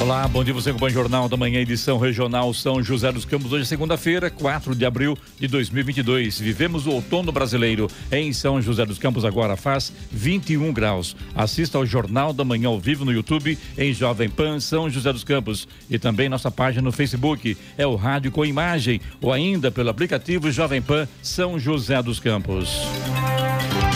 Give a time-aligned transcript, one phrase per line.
[0.00, 3.52] Olá, bom dia você com o Jornal da Manhã, edição regional São José dos Campos.
[3.52, 6.38] Hoje é segunda-feira, 4 de abril de 2022.
[6.38, 11.16] Vivemos o outono brasileiro em São José dos Campos, agora faz 21 graus.
[11.34, 15.24] Assista ao Jornal da Manhã ao vivo no YouTube em Jovem Pan São José dos
[15.24, 17.56] Campos e também nossa página no Facebook.
[17.76, 22.78] É o rádio com imagem ou ainda pelo aplicativo Jovem Pan São José dos Campos.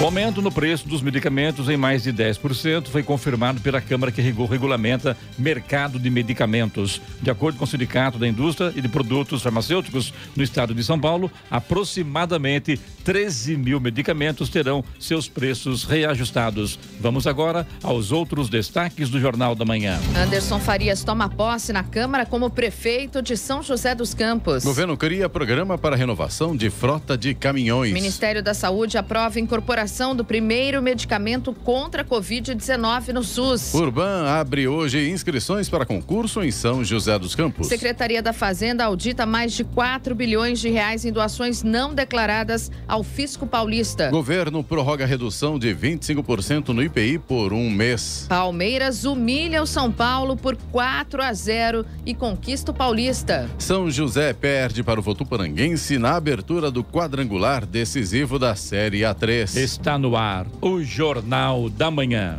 [0.02, 4.20] O aumento no preço dos medicamentos em mais de 10% foi confirmado pela Câmara que
[4.20, 7.00] regulamenta mercado de medicamentos.
[7.20, 10.98] De acordo com o Sindicato da Indústria e de Produtos Farmacêuticos no estado de São
[10.98, 16.80] Paulo, aproximadamente 13 mil medicamentos terão seus preços reajustados.
[17.00, 20.00] Vamos agora aos outros destaques do Jornal da Manhã.
[20.16, 24.64] Anderson Farias toma posse na Câmara como prefeito de São José dos Campos.
[24.64, 27.92] Governo cria programa para renovação de frota de caminhões.
[27.92, 33.74] Ministério da Saúde aprova incorporação do primeiro medicamento contra a Covid-19 no SUS.
[33.74, 37.66] Urban abre hoje inscrições para concurso em São José dos Campos.
[37.68, 43.02] Secretaria da Fazenda audita mais de 4 bilhões de reais em doações não declaradas ao
[43.02, 44.08] Fisco Paulista.
[44.10, 48.24] Governo prorroga redução de 25% no IPI por um mês.
[48.30, 53.46] Palmeiras humilha o São Paulo por 4 a 0 e conquista o Paulista.
[53.58, 59.81] São José perde para o Votuporanguense na abertura do quadrangular decisivo da Série A3.
[59.82, 62.36] Está no ar o Jornal da Manhã.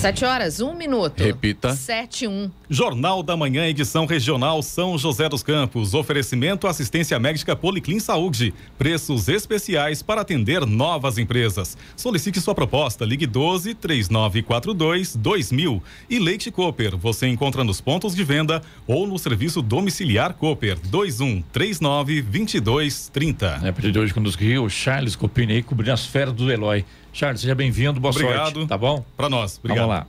[0.00, 1.22] Sete horas, um minuto.
[1.22, 1.74] Repita.
[1.74, 2.50] Sete, um.
[2.68, 5.94] Jornal da Manhã, edição regional São José dos Campos.
[5.94, 8.52] Oferecimento assistência médica Policlin Saúde.
[8.76, 11.78] Preços especiais para atender novas empresas.
[11.96, 13.06] Solicite sua proposta.
[13.06, 15.82] Ligue 12 3942 2000.
[16.10, 16.94] E Leite Cooper.
[16.98, 23.46] Você encontra nos pontos de venda ou no serviço domiciliar Cooper 21 39 22 30.
[23.46, 26.36] É, a partir de hoje, quando nos riu, o Charles Copini aí cobrindo as férias
[26.36, 26.84] do Eloy.
[27.16, 28.52] Charles, seja bem-vindo, boa Obrigado.
[28.52, 28.68] sorte.
[28.68, 29.02] Tá bom?
[29.16, 29.58] Para nós.
[29.58, 29.88] Obrigado.
[29.88, 30.06] Vamos lá.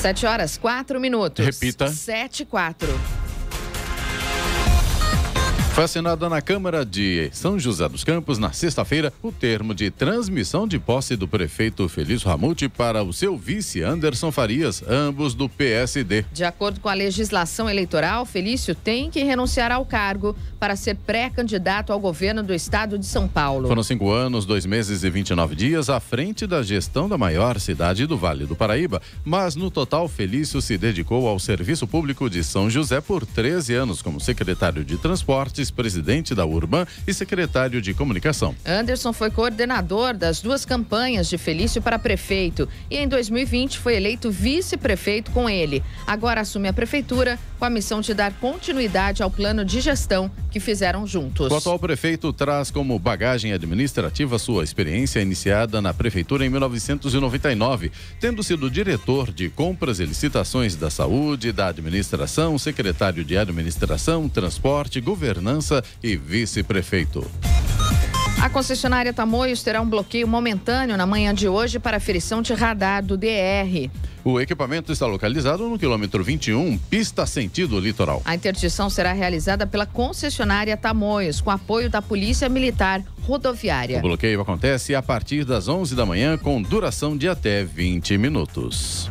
[0.00, 1.44] Sete horas, quatro minutos.
[1.44, 1.88] Repita.
[1.88, 2.88] Sete, quatro.
[5.74, 10.68] Foi assinada na Câmara de São José dos Campos, na sexta-feira, o termo de transmissão
[10.68, 16.26] de posse do prefeito Felício Ramute para o seu vice Anderson Farias, ambos do PSD.
[16.32, 21.92] De acordo com a legislação eleitoral, Felício tem que renunciar ao cargo para ser pré-candidato
[21.92, 23.66] ao governo do estado de São Paulo.
[23.66, 28.06] Foram cinco anos, dois meses e 29 dias à frente da gestão da maior cidade
[28.06, 32.70] do Vale do Paraíba, mas no total, Felício se dedicou ao serviço público de São
[32.70, 38.54] José por 13 anos como secretário de Transportes, presidente da Urban e secretário de Comunicação.
[38.64, 44.30] Anderson foi coordenador das duas campanhas de Felício para prefeito e em 2020 foi eleito
[44.30, 45.82] vice-prefeito com ele.
[46.06, 50.60] Agora assume a prefeitura com a missão de dar continuidade ao plano de gestão que
[50.60, 51.50] fizeram juntos.
[51.50, 58.40] O atual prefeito traz como bagagem administrativa sua experiência iniciada na prefeitura em 1999, tendo
[58.40, 65.82] sido diretor de compras e licitações da saúde, da administração, secretário de administração, transporte, governança
[66.00, 67.28] e vice-prefeito.
[68.44, 73.02] A concessionária Tamoios terá um bloqueio momentâneo na manhã de hoje para aferição de radar
[73.02, 73.90] do DR.
[74.22, 78.20] O equipamento está localizado no quilômetro 21, pista sentido litoral.
[78.22, 84.00] A interdição será realizada pela concessionária Tamoios, com apoio da Polícia Militar Rodoviária.
[84.00, 89.10] O bloqueio acontece a partir das 11 da manhã, com duração de até 20 minutos.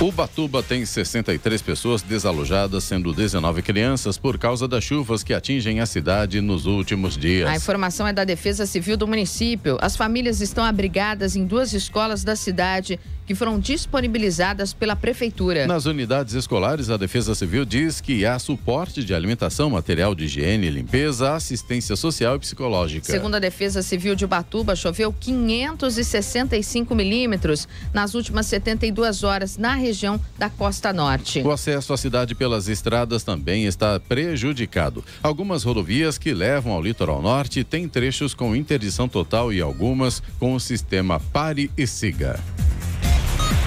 [0.00, 5.86] Ubatuba tem 63 pessoas desalojadas, sendo 19 crianças, por causa das chuvas que atingem a
[5.86, 7.48] cidade nos últimos dias.
[7.48, 9.76] A informação é da Defesa Civil do município.
[9.80, 15.66] As famílias estão abrigadas em duas escolas da cidade que foram disponibilizadas pela Prefeitura.
[15.66, 20.70] Nas unidades escolares, a Defesa Civil diz que há suporte de alimentação, material de higiene,
[20.70, 23.04] limpeza, assistência social e psicológica.
[23.04, 30.18] Segundo a Defesa Civil de Ubatuba, choveu 565 milímetros nas últimas 72 horas na região
[30.38, 31.42] da Costa Norte.
[31.42, 35.04] O acesso à cidade pelas estradas também está prejudicado.
[35.22, 40.54] Algumas rodovias que levam ao litoral norte têm trechos com interdição total e algumas com
[40.54, 42.40] o sistema pare e siga.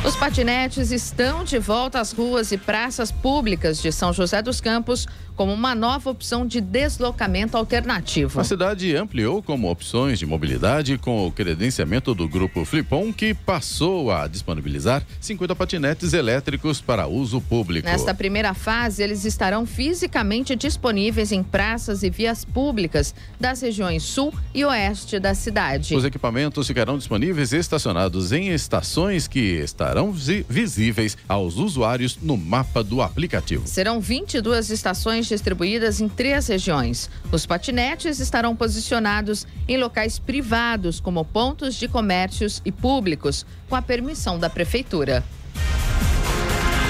[0.03, 5.07] Os patinetes estão de volta às ruas e praças públicas de São José dos Campos
[5.41, 8.39] como uma nova opção de deslocamento alternativo.
[8.39, 14.11] A cidade ampliou como opções de mobilidade com o credenciamento do grupo Flipon, que passou
[14.11, 17.87] a disponibilizar 50 patinetes elétricos para uso público.
[17.87, 24.31] Nesta primeira fase, eles estarão fisicamente disponíveis em praças e vias públicas das regiões sul
[24.53, 25.95] e oeste da cidade.
[25.95, 30.13] Os equipamentos ficarão disponíveis estacionados em estações que estarão
[30.47, 33.65] visíveis aos usuários no mapa do aplicativo.
[33.65, 37.09] Serão 22 estações distribuídas em três regiões.
[37.31, 43.81] Os patinetes estarão posicionados em locais privados, como pontos de comércios e públicos, com a
[43.81, 45.23] permissão da Prefeitura.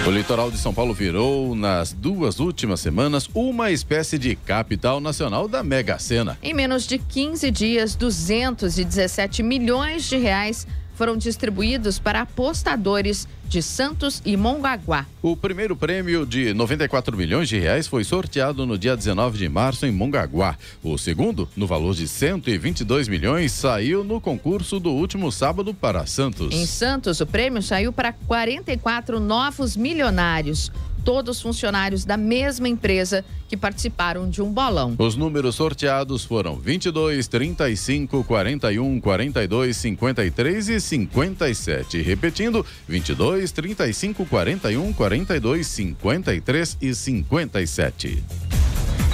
[0.04, 5.48] O litoral de São Paulo virou, nas duas últimas semanas, uma espécie de capital nacional
[5.48, 6.40] da Mega Sena.
[6.42, 10.66] Em menos de 15 dias, 217 milhões de reais
[11.02, 15.08] foram distribuídos para apostadores de Santos e Mongaguá.
[15.20, 19.88] O primeiro prêmio de 94 milhões de reais foi sorteado no dia 19 de março
[19.88, 20.56] em Mongaguá.
[20.84, 26.54] O segundo, no valor de 122 milhões, saiu no concurso do último sábado para Santos.
[26.54, 30.72] Em Santos, o prêmio saiu para 44 novos milionários
[31.04, 34.96] todos funcionários da mesma empresa que participaram de um bolão.
[34.98, 42.02] Os números sorteados foram 22, 35, 41, 42, 53 e 57.
[42.02, 48.24] Repetindo, 22, 35, 41, 42, 53 e 57.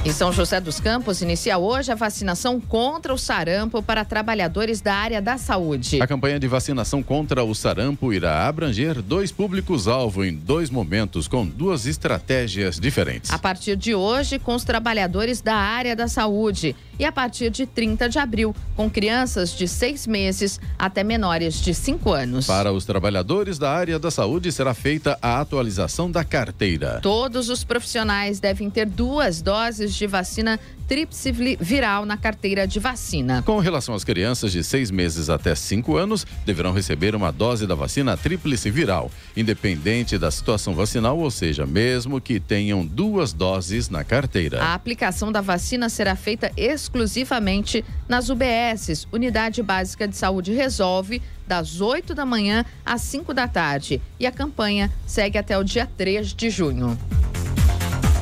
[0.05, 4.93] Em São José dos Campos, inicia hoje a vacinação contra o sarampo para trabalhadores da
[4.93, 6.01] área da saúde.
[6.01, 11.45] A campanha de vacinação contra o sarampo irá abranger dois públicos-alvo em dois momentos, com
[11.45, 13.31] duas estratégias diferentes.
[13.31, 17.65] A partir de hoje, com os trabalhadores da área da saúde e a partir de
[17.65, 22.47] 30 de abril, com crianças de seis meses até menores de cinco anos.
[22.47, 26.99] Para os trabalhadores da área da saúde, será feita a atualização da carteira.
[27.01, 33.43] Todos os profissionais devem ter duas doses de vacina tríplice viral na carteira de vacina.
[33.43, 37.75] Com relação às crianças de seis meses até cinco anos, deverão receber uma dose da
[37.75, 44.03] vacina tríplice viral, independente da situação vacinal, ou seja, mesmo que tenham duas doses na
[44.03, 44.63] carteira.
[44.63, 51.81] A aplicação da vacina será feita exclusivamente nas UBSs, Unidade Básica de Saúde Resolve, das
[51.81, 54.01] 8 da manhã às 5 da tarde.
[54.19, 56.97] E a campanha segue até o dia 3 de junho.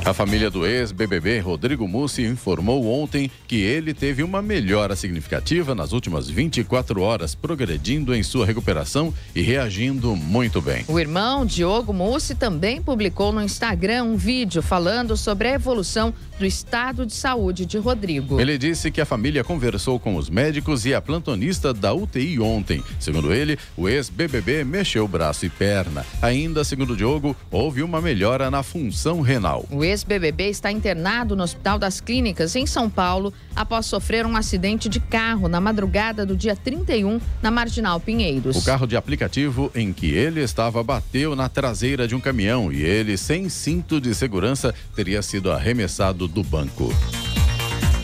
[0.06, 5.90] A família do ex-BBB Rodrigo Mussi informou ontem que ele teve uma melhora significativa nas
[5.90, 10.84] últimas 24 horas, progredindo em sua recuperação e reagindo muito bem.
[10.86, 16.46] O irmão Diogo Mussi também publicou no Instagram um vídeo falando sobre a evolução do
[16.46, 18.40] estado de saúde de Rodrigo.
[18.40, 22.82] Ele disse que a família conversou com os médicos e a plantonista da UTI ontem.
[23.00, 26.06] Segundo ele, o ex-BBB mexeu braço e perna.
[26.20, 29.66] Ainda, segundo Diogo, houve uma melhora na função renal.
[29.70, 34.88] O ex-BBB está internado no Hospital das Clínicas, em São Paulo, após sofrer um acidente
[34.88, 38.56] de carro na madrugada do dia 31, na Marginal Pinheiros.
[38.56, 42.82] O carro de aplicativo em que ele estava bateu na traseira de um caminhão e
[42.82, 46.92] ele, sem cinto de segurança, teria sido arremessado do banco.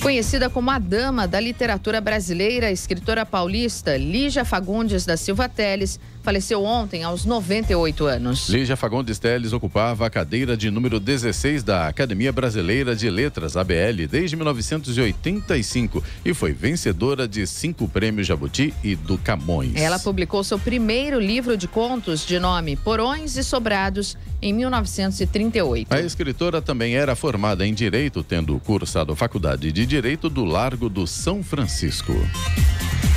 [0.03, 6.01] Conhecida como a dama da literatura brasileira, a escritora paulista Lígia Fagundes da Silva Teles
[6.23, 8.49] faleceu ontem aos 98 anos.
[8.49, 14.07] Lígia Fagundes Teles ocupava a cadeira de número 16 da Academia Brasileira de Letras, ABL,
[14.09, 19.75] desde 1985 e foi vencedora de cinco prêmios Jabuti e do Camões.
[19.75, 25.93] Ela publicou seu primeiro livro de contos de nome Porões e Sobrados em 1938.
[25.93, 30.89] A escritora também era formada em Direito, tendo cursado a Faculdade de Direito do Largo
[30.89, 32.13] do São Francisco.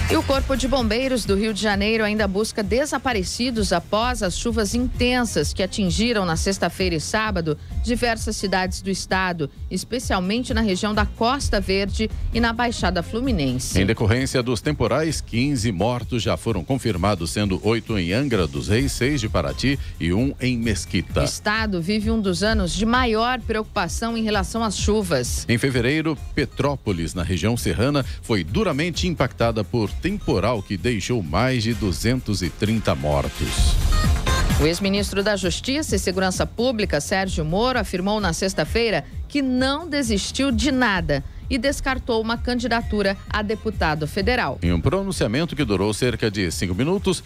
[0.07, 4.75] E o Corpo de Bombeiros do Rio de Janeiro ainda busca desaparecidos após as chuvas
[4.75, 11.07] intensas que atingiram na sexta-feira e sábado diversas cidades do estado, especialmente na região da
[11.07, 13.81] Costa Verde e na Baixada Fluminense.
[13.81, 18.91] Em decorrência dos temporais, 15 mortos já foram confirmados, sendo oito em Angra dos Reis,
[18.91, 21.21] seis de Paraty e um em Mesquita.
[21.21, 25.45] O estado vive um dos anos de maior preocupação em relação às chuvas.
[25.49, 31.73] Em fevereiro, Petrópolis, na região serrana, foi duramente impactada por temporal que deixou mais de
[31.73, 33.75] 230 mortos.
[34.61, 40.49] O ex-ministro da Justiça e Segurança Pública, Sérgio Moro, afirmou na sexta-feira que não desistiu
[40.51, 44.57] de nada e descartou uma candidatura a deputado federal.
[44.63, 47.21] Em um pronunciamento que durou cerca de cinco minutos,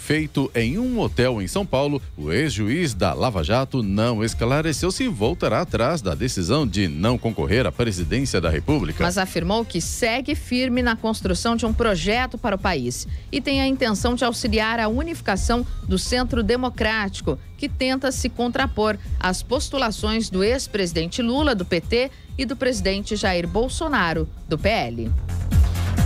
[0.00, 5.06] feito em um hotel em São Paulo, o ex-juiz da Lava Jato não esclareceu se
[5.06, 9.04] voltará atrás da decisão de não concorrer à presidência da República.
[9.04, 13.60] Mas afirmou que segue firme na construção de um projeto para o país e tem
[13.60, 20.30] a intenção de auxiliar a unificação do Centro Democrático, que tenta se contrapor às postulações
[20.30, 25.10] do ex-presidente Lula, do PT, e do presidente Jair Bolsonaro, do PL.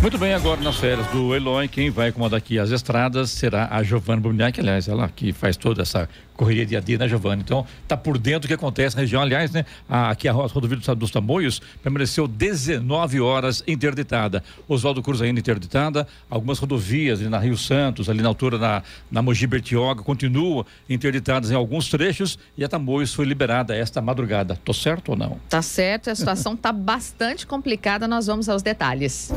[0.05, 3.83] Muito bem, agora nas férias do Eloy, quem vai comandar aqui as estradas será a
[3.83, 7.43] Giovanna Bruniac, aliás, ela que faz toda essa correria de AD, né, Giovanna?
[7.43, 9.23] Então, tá por dentro do que acontece na região.
[9.23, 14.43] Aliás, né, a, aqui a rodovia dos Tamoios permaneceu 19 horas interditada.
[14.69, 19.23] Oswaldo Cruz ainda interditada, algumas rodovias ali na Rio Santos, ali na altura na, na
[19.23, 24.59] Mogi Bertioga, continuam interditadas em alguns trechos e a Tamoios foi liberada esta madrugada.
[24.65, 25.39] Tô certo ou não?
[25.49, 29.31] Tá certo, a situação tá bastante complicada, nós vamos aos detalhes.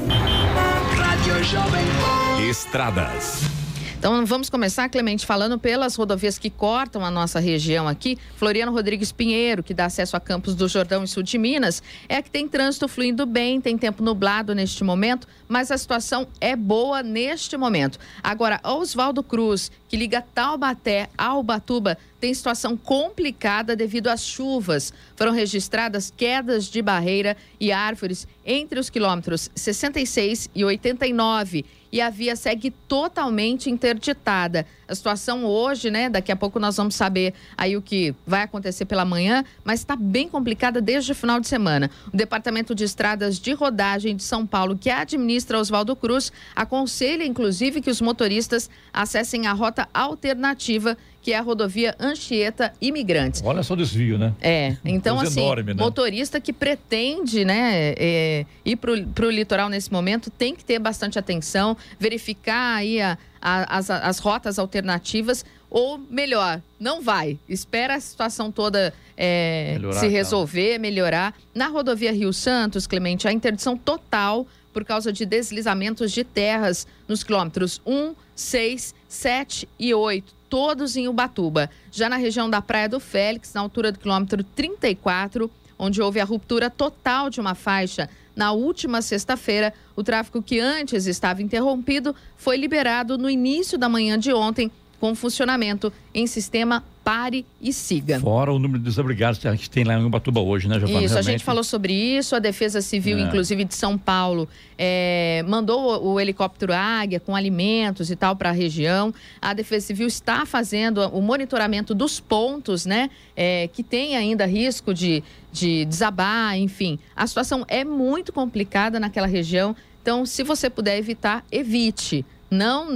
[2.50, 3.67] Estradas.
[3.98, 8.16] Então vamos começar, Clemente, falando pelas rodovias que cortam a nossa região aqui.
[8.36, 12.22] Floriano Rodrigues Pinheiro, que dá acesso a Campos do Jordão e Sul de Minas, é
[12.22, 17.02] que tem trânsito fluindo bem, tem tempo nublado neste momento, mas a situação é boa
[17.02, 17.98] neste momento.
[18.22, 24.94] Agora, Oswaldo Cruz, que liga Taubaté a Ubatuba, tem situação complicada devido às chuvas.
[25.16, 32.10] Foram registradas quedas de barreira e árvores entre os quilômetros 66 e 89 e a
[32.10, 34.66] via segue totalmente interditada.
[34.88, 36.10] A situação hoje, né?
[36.10, 39.96] Daqui a pouco nós vamos saber aí o que vai acontecer pela manhã, mas está
[39.96, 41.90] bem complicada desde o final de semana.
[42.14, 47.82] O Departamento de Estradas de Rodagem de São Paulo, que administra Oswaldo Cruz, aconselha inclusive
[47.82, 53.42] que os motoristas acessem a rota alternativa que é a rodovia Anchieta Imigrantes.
[53.44, 54.34] Olha só o desvio, né?
[54.40, 55.84] É, então assim, enorme, né?
[55.84, 61.20] motorista que pretende né, é, ir para o litoral nesse momento tem que ter bastante
[61.20, 67.38] atenção, verificar aí a, a, as, as rotas alternativas, ou melhor, não vai.
[67.50, 70.82] Espera a situação toda é, melhorar, se resolver, então.
[70.82, 71.34] melhorar.
[71.54, 77.22] Na rodovia Rio Santos, Clemente, a interdição total por causa de deslizamentos de terras nos
[77.22, 81.70] quilômetros 1, 6, 7 e 8 todos em Ubatuba.
[81.92, 86.26] Já na região da Praia do Félix, na altura do quilômetro 34, onde houve a
[86.26, 92.56] ruptura total de uma faixa na última sexta-feira, o tráfego que antes estava interrompido foi
[92.56, 98.20] liberado no início da manhã de ontem, com funcionamento em sistema pare e siga.
[98.20, 101.00] Fora o número de desabrigados que a gente tem lá em Ubatuba hoje, né, Giovana?
[101.00, 101.30] Isso, Realmente...
[101.30, 103.22] a gente falou sobre isso, a Defesa Civil, é.
[103.22, 108.50] inclusive de São Paulo, é, mandou o, o, helicóptero Águia com alimentos e tal para
[108.50, 109.14] a região.
[109.42, 114.94] A Defesa Civil está fazendo o monitoramento dos pontos, né, é, que tem ainda risco
[114.94, 117.00] de, de desabar, enfim.
[117.16, 122.26] A situação é muito complicada naquela região, então se você puder evitar, evite.
[122.50, 122.88] Não,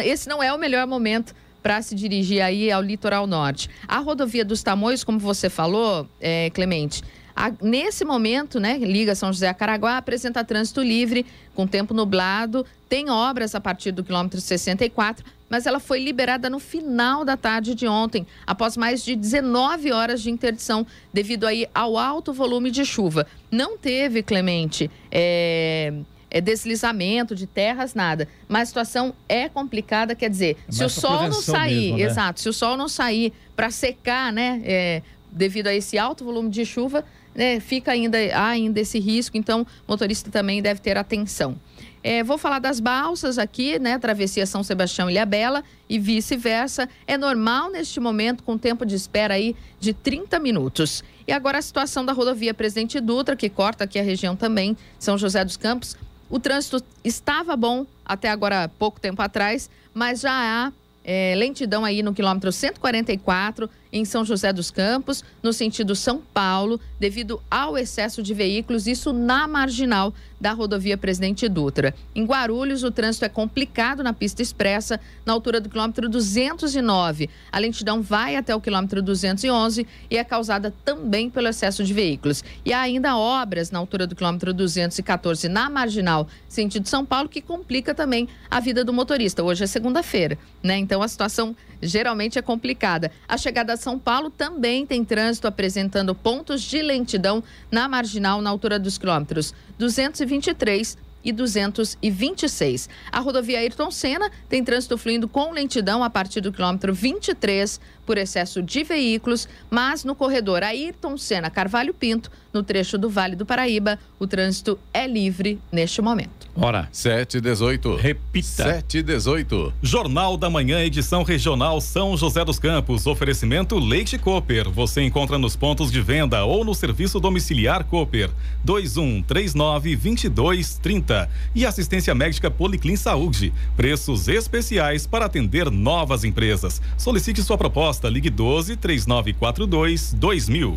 [0.00, 1.34] esse não é o melhor momento
[1.66, 3.68] para se dirigir aí ao litoral norte.
[3.88, 7.02] A rodovia dos Tamoios, como você falou, é, Clemente,
[7.34, 12.64] a, nesse momento, né, liga São José a Caraguá, apresenta trânsito livre, com tempo nublado,
[12.88, 17.74] tem obras a partir do quilômetro 64, mas ela foi liberada no final da tarde
[17.74, 22.84] de ontem, após mais de 19 horas de interdição, devido aí ao alto volume de
[22.84, 23.26] chuva.
[23.50, 25.92] Não teve, Clemente, é
[26.36, 28.28] é, deslizamento de terras, nada.
[28.46, 32.04] Mas a situação é complicada, quer dizer, é se o sol não sair, mesmo, né?
[32.04, 35.02] exato, se o sol não sair para secar, né, é,
[35.32, 39.62] devido a esse alto volume de chuva, né, fica ainda, há ainda esse risco, então
[39.62, 41.56] o motorista também deve ter atenção.
[42.02, 43.98] É, vou falar das balsas aqui, né?
[43.98, 46.88] Travessia São Sebastião e Ilhabela e vice-versa.
[47.04, 51.02] É normal neste momento, com tempo de espera aí de 30 minutos.
[51.26, 55.18] E agora a situação da rodovia Presidente Dutra, que corta aqui a região também, São
[55.18, 55.96] José dos Campos.
[56.28, 60.72] O trânsito estava bom até agora pouco tempo atrás, mas já há
[61.04, 66.80] é, lentidão aí no quilômetro 144 em São José dos Campos, no sentido São Paulo,
[66.98, 71.94] devido ao excesso de veículos, isso na marginal da rodovia Presidente Dutra.
[72.14, 77.30] Em Guarulhos, o trânsito é complicado na pista expressa, na altura do quilômetro 209.
[77.50, 82.44] A lentidão vai até o quilômetro 211 e é causada também pelo excesso de veículos.
[82.64, 87.40] E há ainda obras na altura do quilômetro 214 na marginal, sentido São Paulo, que
[87.40, 89.42] complica também a vida do motorista.
[89.42, 90.76] Hoje é segunda-feira, né?
[90.76, 93.10] Então a situação geralmente é complicada.
[93.28, 98.48] A chegada a São Paulo também tem trânsito apresentando pontos de lentidão na marginal na
[98.48, 102.88] altura dos quilômetros 223 e 226.
[103.10, 108.16] A rodovia Ayrton Senna tem trânsito fluindo com lentidão a partir do quilômetro 23 por
[108.16, 113.44] excesso de veículos, mas no corredor Ayrton Senna Carvalho Pinto, no trecho do Vale do
[113.44, 116.46] Paraíba, o trânsito é livre neste momento.
[116.58, 117.96] Hora 7 18.
[117.96, 118.46] Repita.
[118.46, 119.74] 7 18.
[119.82, 123.06] Jornal da Manhã, edição regional São José dos Campos.
[123.06, 124.70] Oferecimento Leite Cooper.
[124.70, 128.30] Você encontra nos pontos de venda ou no serviço domiciliar Cooper.
[128.64, 131.28] 2139 2230.
[131.54, 133.52] E assistência médica Policlin Saúde.
[133.76, 136.80] Preços especiais para atender novas empresas.
[136.96, 138.08] Solicite sua proposta.
[138.08, 140.74] Ligue 12 3942 2000.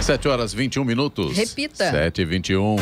[0.00, 1.36] 7 horas 21 minutos.
[1.36, 1.90] Repita.
[1.90, 2.76] 7 e 21.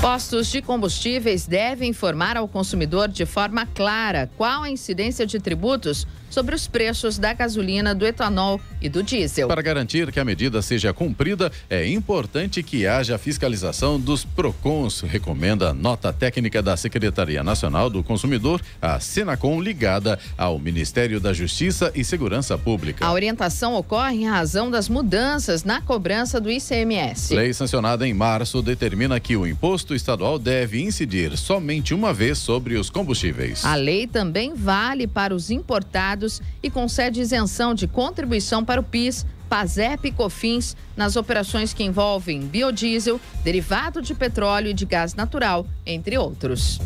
[0.00, 6.06] Postos de combustíveis devem informar ao consumidor de forma clara qual a incidência de tributos
[6.30, 9.48] sobre os preços da gasolina, do etanol e do diesel.
[9.48, 15.70] Para garantir que a medida seja cumprida, é importante que haja fiscalização dos PROCONs, recomenda
[15.70, 21.90] a nota técnica da Secretaria Nacional do Consumidor, a Senacom, ligada ao Ministério da Justiça
[21.94, 23.06] e Segurança Pública.
[23.06, 27.34] A orientação ocorre em razão das mudanças na cobrança do ICMS.
[27.34, 32.76] Lei sancionada em março determina que o imposto estadual deve incidir somente uma vez sobre
[32.76, 33.64] os combustíveis.
[33.64, 36.27] A lei também vale para os importados
[36.62, 42.40] e concede isenção de contribuição para o PIS, PASEP e COFINS nas operações que envolvem
[42.40, 46.78] biodiesel, derivado de petróleo e de gás natural, entre outros.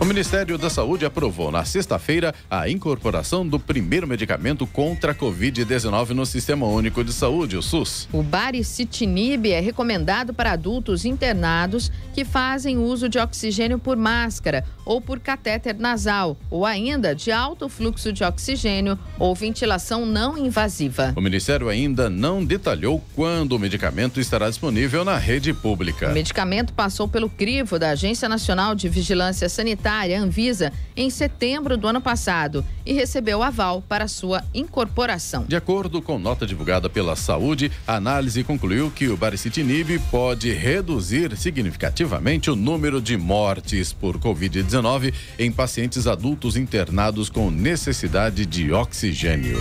[0.00, 6.10] O Ministério da Saúde aprovou na sexta-feira a incorporação do primeiro medicamento contra a Covid-19
[6.10, 8.08] no Sistema Único de Saúde, o SUS.
[8.12, 15.00] O baricitinib é recomendado para adultos internados que fazem uso de oxigênio por máscara ou
[15.00, 21.12] por catéter nasal, ou ainda de alto fluxo de oxigênio ou ventilação não invasiva.
[21.16, 26.08] O Ministério ainda não detalhou quando o medicamento estará disponível na rede pública.
[26.08, 31.78] O medicamento passou pelo crivo da Agência Nacional de Vigilância Sanitária Sanitária, Anvisa, em setembro
[31.78, 35.46] do ano passado e recebeu aval para sua incorporação.
[35.48, 41.34] De acordo com nota divulgada pela Saúde, a análise concluiu que o baricitinib pode reduzir
[41.38, 49.58] significativamente o número de mortes por Covid-19 em pacientes adultos internados com necessidade de oxigênio.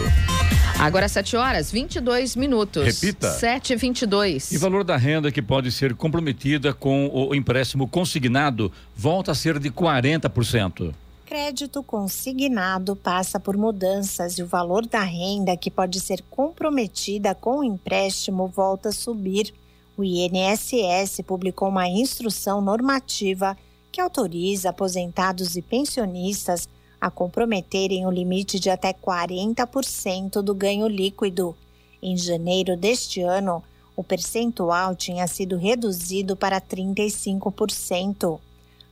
[0.79, 2.85] Agora 7 horas 22 minutos.
[2.85, 3.31] Repita.
[3.31, 4.51] 7 e 22.
[4.51, 9.57] E valor da renda que pode ser comprometida com o empréstimo consignado volta a ser
[9.57, 10.93] de 40%.
[11.25, 17.59] Crédito consignado passa por mudanças e o valor da renda que pode ser comprometida com
[17.59, 19.51] o empréstimo volta a subir.
[19.97, 23.57] O INSS publicou uma instrução normativa
[23.91, 31.55] que autoriza aposentados e pensionistas a comprometerem o limite de até 40% do ganho líquido.
[32.01, 33.63] Em janeiro deste ano,
[33.95, 38.39] o percentual tinha sido reduzido para 35%.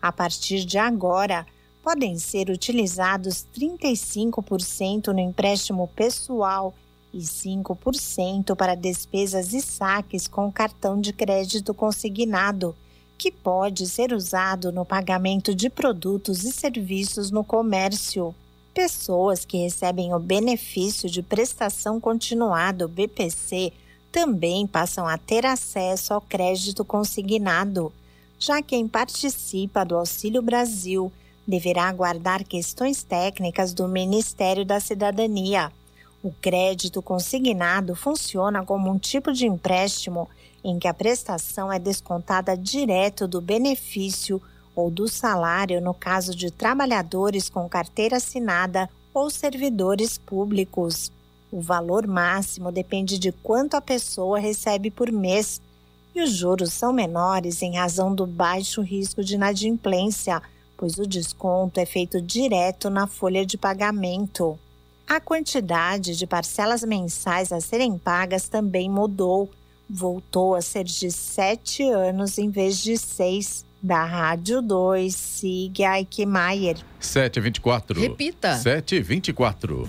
[0.02, 1.46] A partir de agora,
[1.84, 6.74] podem ser utilizados 35% no empréstimo pessoal
[7.14, 12.76] e 5% para despesas e saques com cartão de crédito consignado
[13.18, 18.36] que pode ser usado no pagamento de produtos e serviços no comércio.
[18.74, 23.72] Pessoas que recebem o benefício de prestação continuada, BPC,
[24.12, 27.92] também passam a ter acesso ao crédito consignado.
[28.38, 31.12] Já quem participa do Auxílio Brasil
[31.48, 35.72] deverá aguardar questões técnicas do Ministério da Cidadania.
[36.24, 40.28] O crédito consignado funciona como um tipo de empréstimo
[40.66, 44.42] em que a prestação é descontada direto do benefício
[44.76, 51.12] ou do salário no caso de trabalhadores com carteira assinada ou servidores públicos.
[51.52, 55.62] O valor máximo depende de quanto a pessoa recebe por mês
[56.16, 60.42] e os juros são menores em razão do baixo risco de inadimplência,
[60.76, 64.58] pois o desconto é feito direto na folha de pagamento.
[65.06, 69.48] A quantidade de parcelas mensais a serem pagas também mudou
[69.90, 73.66] voltou a ser de sete anos em vez de seis.
[73.82, 76.78] Da Rádio 2, siga Eichmeier.
[77.00, 78.02] 724.
[78.02, 78.56] Repita.
[78.56, 79.88] 724.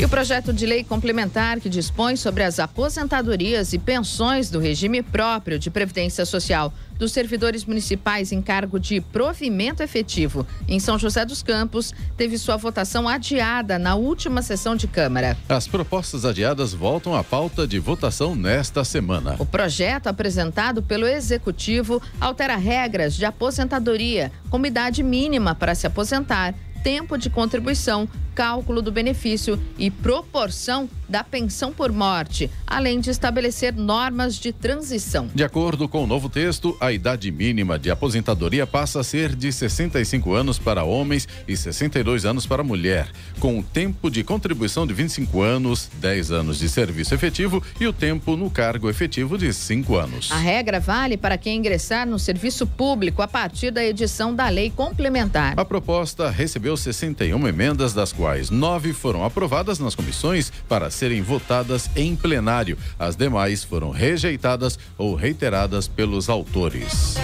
[0.00, 5.02] E o projeto de lei complementar que dispõe sobre as aposentadorias e pensões do regime
[5.02, 11.26] próprio de previdência social dos servidores municipais em cargo de provimento efetivo em São José
[11.26, 15.36] dos Campos teve sua votação adiada na última sessão de Câmara.
[15.46, 19.36] As propostas adiadas voltam à pauta de votação nesta semana.
[19.38, 26.54] O projeto apresentado pelo Executivo altera regras de aposentadoria, como idade mínima para se aposentar,
[26.82, 33.74] tempo de contribuição, cálculo do benefício e proporção da pensão por morte, além de estabelecer
[33.74, 35.28] normas de transição.
[35.34, 39.52] De acordo com o novo texto, a idade mínima de aposentadoria passa a ser de
[39.52, 43.08] 65 anos para homens e 62 anos para mulher,
[43.40, 47.92] com o tempo de contribuição de 25 anos, 10 anos de serviço efetivo e o
[47.92, 50.30] tempo no cargo efetivo de 5 anos.
[50.30, 54.70] A regra vale para quem ingressar no serviço público a partir da edição da lei
[54.70, 55.58] complementar.
[55.58, 61.88] A proposta recebeu 61 emendas, das quais nove foram aprovadas nas comissões para serem votadas
[61.96, 62.76] em plenário.
[62.98, 67.14] As demais foram rejeitadas ou reiteradas pelos autores.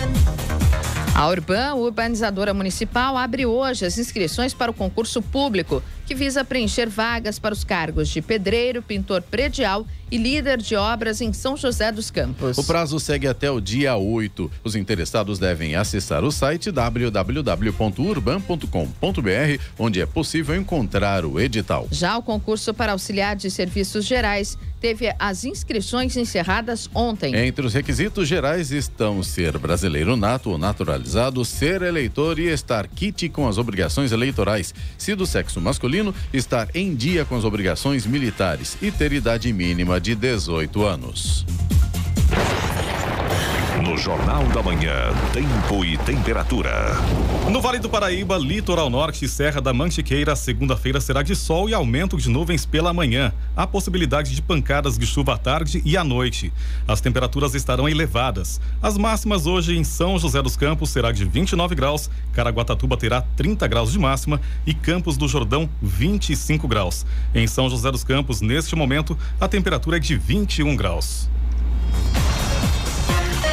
[1.14, 6.88] A Urban, urbanizadora municipal, abre hoje as inscrições para o concurso público, que visa preencher
[6.88, 11.90] vagas para os cargos de pedreiro, pintor predial e líder de obras em São José
[11.90, 12.58] dos Campos.
[12.58, 14.50] O prazo segue até o dia 8.
[14.64, 21.88] Os interessados devem acessar o site www.urban.com.br, onde é possível encontrar o edital.
[21.90, 27.34] Já o concurso para auxiliar de serviços gerais teve as inscrições encerradas ontem.
[27.34, 33.28] Entre os requisitos gerais estão ser brasileiro nato ou naturalizado, ser eleitor e estar quite
[33.28, 34.74] com as obrigações eleitorais.
[34.98, 39.95] Se do sexo masculino, estar em dia com as obrigações militares e ter idade mínima
[40.00, 41.46] de 18 anos.
[43.82, 46.96] No Jornal da Manhã, tempo e temperatura.
[47.50, 51.74] No Vale do Paraíba, Litoral Norte e Serra da Mantiqueira, segunda-feira será de sol e
[51.74, 53.32] aumento de nuvens pela manhã.
[53.54, 56.50] Há possibilidade de pancadas de chuva à tarde e à noite.
[56.88, 58.60] As temperaturas estarão elevadas.
[58.80, 63.66] As máximas hoje em São José dos Campos será de 29 graus, Caraguatatuba terá 30
[63.68, 67.04] graus de máxima e Campos do Jordão 25 graus.
[67.34, 71.28] Em São José dos Campos, neste momento, a temperatura é de 21 graus.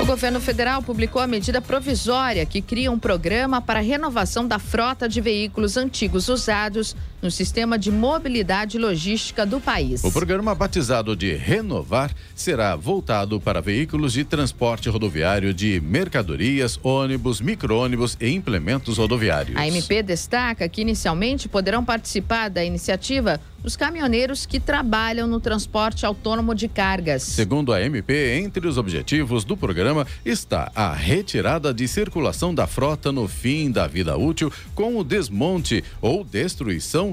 [0.03, 4.59] O governo federal publicou a medida provisória que cria um programa para a renovação da
[4.59, 10.03] frota de veículos antigos usados no sistema de mobilidade logística do país.
[10.03, 17.39] O programa batizado de Renovar será voltado para veículos de transporte rodoviário de mercadorias, ônibus,
[17.39, 19.55] micro-ônibus e implementos rodoviários.
[19.55, 26.05] A MP destaca que inicialmente poderão participar da iniciativa os caminhoneiros que trabalham no transporte
[26.05, 27.23] autônomo de cargas.
[27.23, 33.11] Segundo a MP, entre os objetivos do programa está a retirada de circulação da frota
[33.11, 37.12] no fim da vida útil com o desmonte ou destruição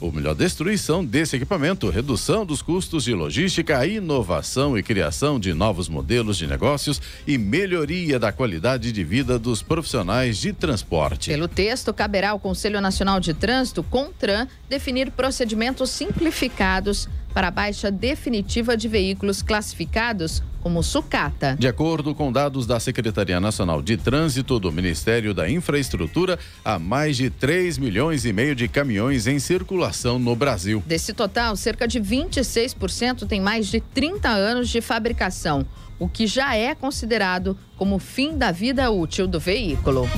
[0.00, 5.88] ou melhor, destruição desse equipamento, redução dos custos de logística, inovação e criação de novos
[5.88, 11.30] modelos de negócios e melhoria da qualidade de vida dos profissionais de transporte.
[11.30, 17.90] Pelo texto, caberá ao Conselho Nacional de Trânsito, CONTRAN, definir procedimentos simplificados para a baixa
[17.90, 21.56] definitiva de veículos classificados como sucata.
[21.58, 27.16] De acordo com dados da Secretaria Nacional de Trânsito do Ministério da Infraestrutura, há mais
[27.16, 29.87] de 3 milhões e meio de caminhões em circulação
[30.18, 30.82] no Brasil.
[30.86, 35.66] Desse total, cerca de 26% tem mais de 30 anos de fabricação,
[35.98, 40.08] o que já é considerado como fim da vida útil do veículo.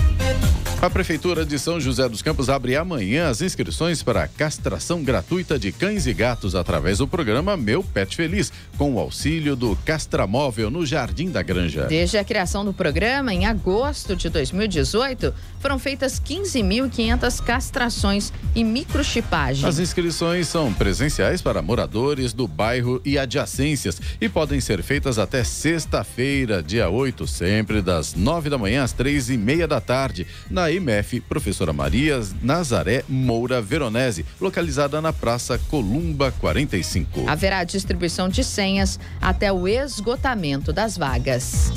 [0.83, 5.59] A Prefeitura de São José dos Campos abre amanhã as inscrições para a castração gratuita
[5.59, 10.71] de cães e gatos através do programa Meu Pet Feliz, com o auxílio do Castramóvel
[10.71, 11.85] no Jardim da Granja.
[11.85, 19.69] Desde a criação do programa, em agosto de 2018, foram feitas 15.500 castrações e microchipagem.
[19.69, 25.45] As inscrições são presenciais para moradores do bairro e adjacências e podem ser feitas até
[25.45, 30.71] sexta-feira, dia 8, sempre das 9 da manhã às três e meia da tarde, na
[30.71, 37.29] IMF Professora Maria Nazaré Moura Veronese, localizada na Praça Columba 45.
[37.29, 41.73] Haverá distribuição de senhas até o esgotamento das vagas.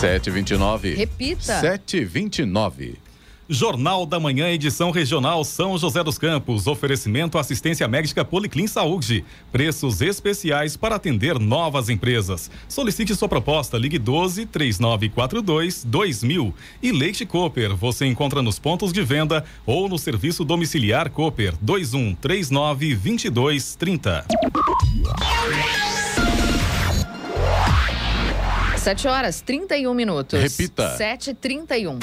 [0.00, 0.94] 729.
[0.94, 1.60] Repita.
[1.60, 3.11] 729.
[3.48, 6.66] Jornal da Manhã, edição regional São José dos Campos.
[6.66, 9.24] Oferecimento assistência médica Policlin Saúde.
[9.50, 12.50] Preços especiais para atender novas empresas.
[12.68, 13.76] Solicite sua proposta.
[13.76, 16.54] Ligue 12 3942 2000.
[16.82, 17.74] E Leite Cooper.
[17.74, 24.26] Você encontra nos pontos de venda ou no serviço domiciliar Cooper 21 39 22 30.
[28.76, 30.40] 7 horas 31 minutos.
[30.40, 30.96] Repita.
[30.98, 31.98] 7h31.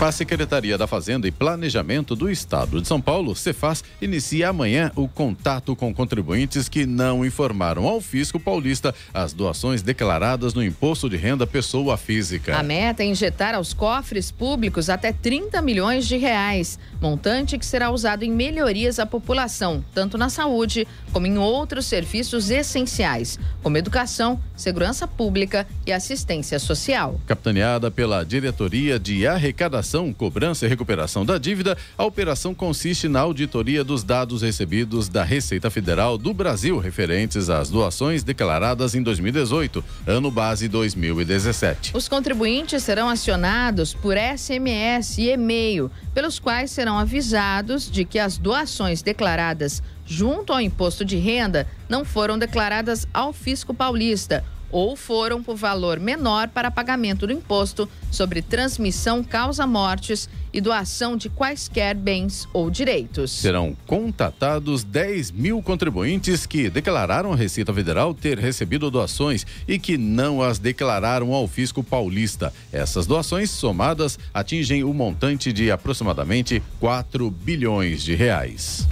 [0.00, 5.08] A Secretaria da Fazenda e Planejamento do Estado de São Paulo, Cefaz, inicia amanhã o
[5.08, 11.16] contato com contribuintes que não informaram ao fisco paulista as doações declaradas no imposto de
[11.16, 12.56] renda pessoa física.
[12.56, 17.90] A meta é injetar aos cofres públicos até 30 milhões de reais, montante que será
[17.90, 24.40] usado em melhorias à população, tanto na saúde como em outros serviços essenciais, como educação,
[24.54, 27.20] segurança pública e assistência social.
[27.26, 33.82] Capitaneada pela Diretoria de Arrecadação cobrança e recuperação da dívida, a operação consiste na auditoria
[33.82, 40.30] dos dados recebidos da Receita Federal do Brasil referentes às doações declaradas em 2018, ano
[40.30, 41.96] base 2017.
[41.96, 48.36] Os contribuintes serão acionados por SMS e e-mail, pelos quais serão avisados de que as
[48.36, 55.42] doações declaradas junto ao imposto de renda não foram declaradas ao fisco paulista ou foram
[55.42, 62.48] por valor menor para pagamento do imposto sobre transmissão causa-mortes e doação de quaisquer bens
[62.52, 63.30] ou direitos.
[63.30, 69.98] Serão contatados 10 mil contribuintes que declararam à Receita Federal ter recebido doações e que
[69.98, 72.52] não as declararam ao fisco paulista.
[72.72, 78.86] Essas doações somadas atingem o montante de aproximadamente 4 bilhões de reais.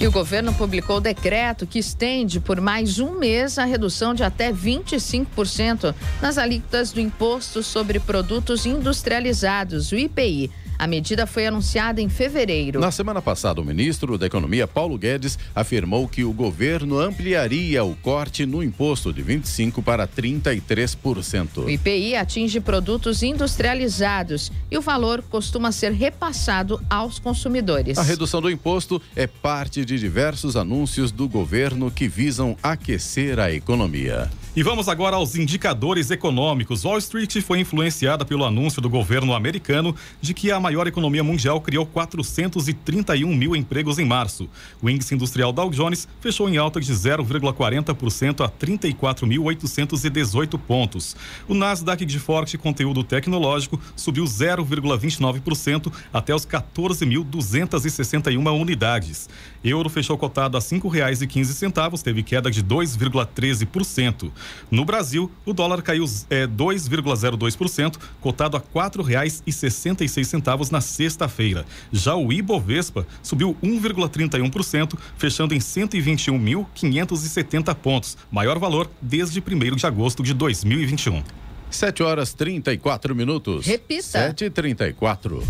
[0.00, 4.52] E o governo publicou decreto que estende por mais um mês a redução de até
[4.52, 10.52] 25% nas alíquotas do Imposto sobre Produtos Industrializados, o IPI.
[10.78, 12.78] A medida foi anunciada em fevereiro.
[12.78, 17.96] Na semana passada, o ministro da Economia, Paulo Guedes, afirmou que o governo ampliaria o
[17.96, 21.64] corte no imposto de 25% para 33%.
[21.64, 27.98] O IPI atinge produtos industrializados e o valor costuma ser repassado aos consumidores.
[27.98, 33.52] A redução do imposto é parte de diversos anúncios do governo que visam aquecer a
[33.52, 34.30] economia.
[34.58, 36.84] E vamos agora aos indicadores econômicos.
[36.84, 41.60] Wall Street foi influenciada pelo anúncio do governo americano de que a maior economia mundial
[41.60, 44.50] criou 431 mil empregos em março.
[44.82, 51.14] O índice industrial Dow Jones fechou em alta de 0,40% a 34.818 pontos.
[51.46, 59.28] O Nasdaq de forte conteúdo tecnológico subiu 0,29% até os 14.261 unidades.
[59.62, 64.32] Euro fechou cotado a R$ 5,15, teve queda de 2,13%.
[64.70, 71.66] No Brasil, o dólar caiu é, 2,02%, cotado a R$ 4,66 na sexta-feira.
[71.92, 80.22] Já o Ibovespa subiu 1,31%, fechando em 121.570 pontos, maior valor desde 1 de agosto
[80.22, 81.22] de 2021.
[81.70, 83.66] 7 horas 34 minutos.
[83.66, 84.34] Repita.
[84.34, 85.42] 7h34.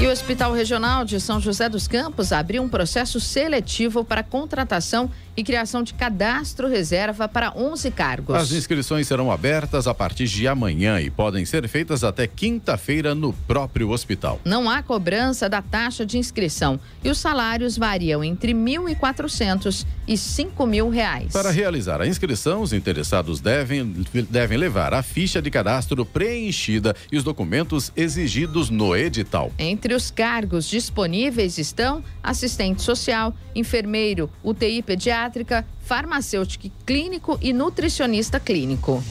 [0.00, 5.10] E o Hospital Regional de São José dos Campos abriu um processo seletivo para contratação
[5.36, 8.34] e criação de cadastro reserva para 11 cargos.
[8.34, 13.32] As inscrições serão abertas a partir de amanhã e podem ser feitas até quinta-feira no
[13.32, 14.40] próprio hospital.
[14.44, 20.16] Não há cobrança da taxa de inscrição e os salários variam entre R$ 1.400 e
[20.16, 21.32] 5 mil reais.
[21.32, 27.16] Para realizar a inscrição, os interessados devem, devem levar a ficha de cadastro preenchida e
[27.16, 29.52] os documentos exigidos no edital.
[29.58, 39.02] Entre os cargos disponíveis estão assistente social, enfermeiro, UTI pediátrica, farmacêutico clínico e nutricionista clínico.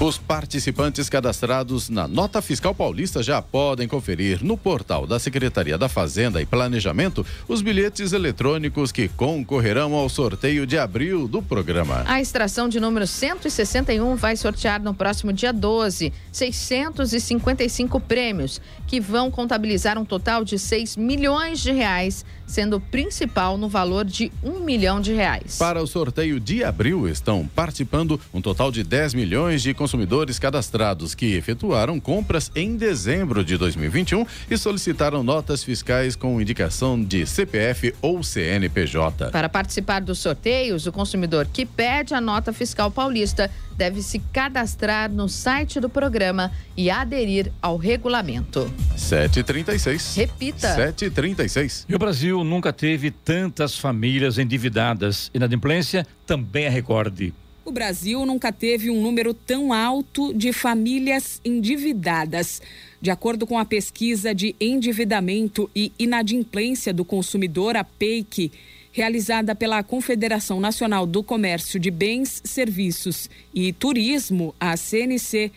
[0.00, 5.88] Os participantes cadastrados na Nota Fiscal Paulista já podem conferir no portal da Secretaria da
[5.88, 12.02] Fazenda e Planejamento os bilhetes eletrônicos que concorrerão ao sorteio de abril do programa.
[12.08, 19.30] A extração de número 161 vai sortear no próximo dia 12 655 prêmios, que vão
[19.30, 24.60] contabilizar um total de 6 milhões de reais, sendo o principal no valor de 1
[24.60, 25.56] milhão de reais.
[25.58, 31.14] Para o sorteio de abril estão participando um total de 10 milhões de consumidores cadastrados
[31.14, 37.94] que efetuaram compras em dezembro de 2021 e solicitaram notas fiscais com indicação de CPF
[38.00, 39.30] ou CNPJ.
[39.30, 45.10] Para participar dos sorteios, o consumidor que pede a nota fiscal paulista deve se cadastrar
[45.10, 48.72] no site do programa e aderir ao regulamento.
[48.96, 50.16] 736.
[50.16, 50.74] Repita.
[50.74, 51.86] 736.
[51.88, 55.30] E o Brasil nunca teve tantas famílias endividadas.
[55.34, 57.32] Inadimplência também é recorde.
[57.64, 62.60] O Brasil nunca teve um número tão alto de famílias endividadas.
[63.00, 68.52] De acordo com a pesquisa de endividamento e inadimplência do consumidor, a PEIC,
[68.94, 75.50] realizada pela Confederação Nacional do Comércio de Bens, Serviços e Turismo, a CNC,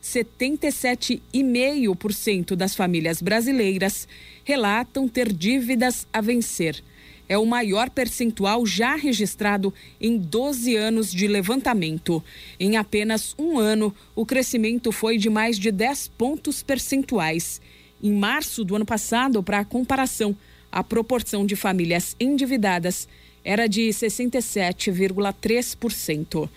[0.00, 4.06] 77,5% das famílias brasileiras
[4.44, 6.80] relatam ter dívidas a vencer.
[7.28, 12.22] é o maior percentual já registrado em 12 anos de levantamento.
[12.60, 17.60] Em apenas um ano, o crescimento foi de mais de 10 pontos percentuais.
[18.00, 20.36] Em março do ano passado, para comparação,
[20.74, 23.06] a proporção de famílias endividadas
[23.44, 26.48] era de 67,3%.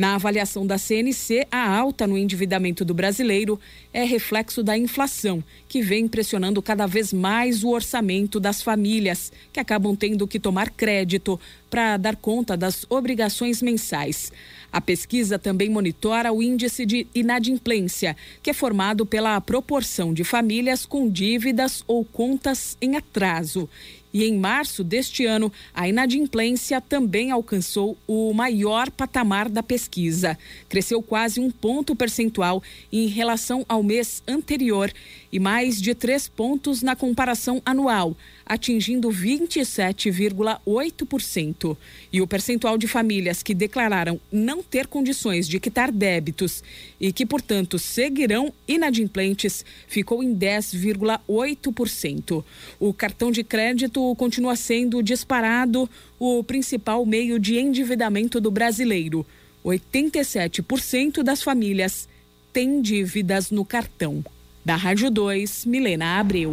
[0.00, 3.60] Na avaliação da CNC, a alta no endividamento do brasileiro
[3.92, 9.60] é reflexo da inflação, que vem pressionando cada vez mais o orçamento das famílias, que
[9.60, 14.32] acabam tendo que tomar crédito para dar conta das obrigações mensais.
[14.72, 20.86] A pesquisa também monitora o índice de inadimplência, que é formado pela proporção de famílias
[20.86, 23.68] com dívidas ou contas em atraso.
[24.12, 30.36] E em março deste ano, a inadimplência também alcançou o maior patamar da pesquisa.
[30.68, 34.92] Cresceu quase um ponto percentual em relação ao mês anterior
[35.32, 38.16] e mais de três pontos na comparação anual,
[38.50, 41.76] atingindo 27,8%.
[42.12, 46.64] E o percentual de famílias que declararam não ter condições de quitar débitos
[47.00, 52.44] e que, portanto, seguirão inadimplentes ficou em 10,8%.
[52.80, 59.24] O cartão de crédito continua sendo disparado o principal meio de endividamento do brasileiro.
[59.64, 62.08] 87% das famílias
[62.52, 64.24] têm dívidas no cartão.
[64.64, 66.52] Da Rádio 2, Milena Abreu.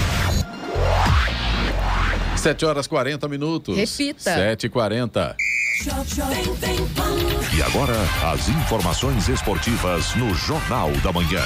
[2.41, 3.77] 7 horas 40 minutos.
[3.77, 4.33] Repita.
[4.33, 5.37] 7 e 40
[7.55, 7.93] E agora,
[8.33, 11.43] as informações esportivas no Jornal da Manhã.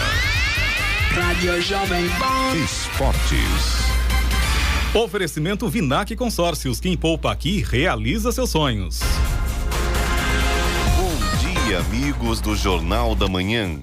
[1.12, 2.56] Rádio Jovem Pan.
[2.64, 3.86] Esportes.
[4.94, 6.80] Oferecimento Vinac Consórcios.
[6.80, 9.02] Quem poupa aqui realiza seus sonhos.
[10.96, 13.82] Bom dia, amigos do Jornal da Manhã.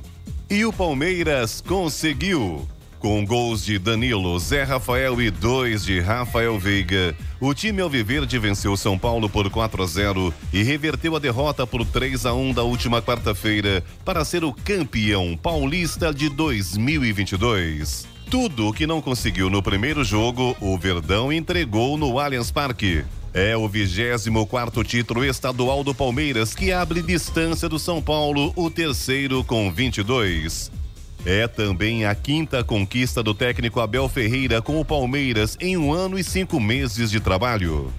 [0.48, 2.66] E o Palmeiras conseguiu.
[3.02, 8.76] Com gols de Danilo, Zé Rafael e dois de Rafael Veiga, o time Alviverde venceu
[8.76, 12.62] São Paulo por 4 a 0 e reverteu a derrota por 3 a 1 da
[12.62, 18.06] última quarta-feira para ser o campeão paulista de 2022.
[18.30, 23.04] Tudo o que não conseguiu no primeiro jogo, o Verdão entregou no Allianz Parque.
[23.34, 29.42] É o 24 título estadual do Palmeiras que abre distância do São Paulo, o terceiro
[29.42, 30.82] com 22.
[31.24, 36.18] É também a quinta conquista do técnico Abel Ferreira com o Palmeiras em um ano
[36.18, 37.92] e cinco meses de trabalho.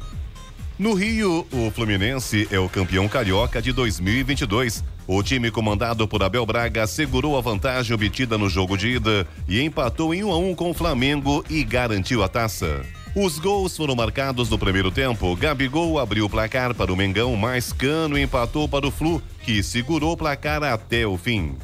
[0.78, 4.84] No Rio, o Fluminense é o campeão carioca de 2022.
[5.08, 9.62] O time comandado por Abel Braga segurou a vantagem obtida no jogo de ida e
[9.62, 12.82] empatou em 1 a 1 com o Flamengo e garantiu a taça.
[13.16, 15.36] Os gols foram marcados no primeiro tempo.
[15.36, 20.14] Gabigol abriu o placar para o Mengão, mas Cano empatou para o Flu, que segurou
[20.14, 21.56] o placar até o fim.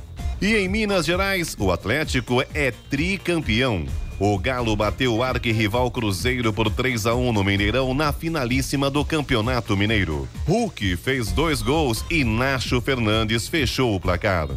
[0.41, 3.85] E em Minas Gerais, o Atlético é tricampeão.
[4.17, 9.03] O Galo bateu o arquirrival Cruzeiro por 3 a 1 no Mineirão na finalíssima do
[9.03, 10.29] Campeonato Mineiro.
[10.45, 14.47] Hulk fez dois gols e Nacho Fernandes fechou o placar.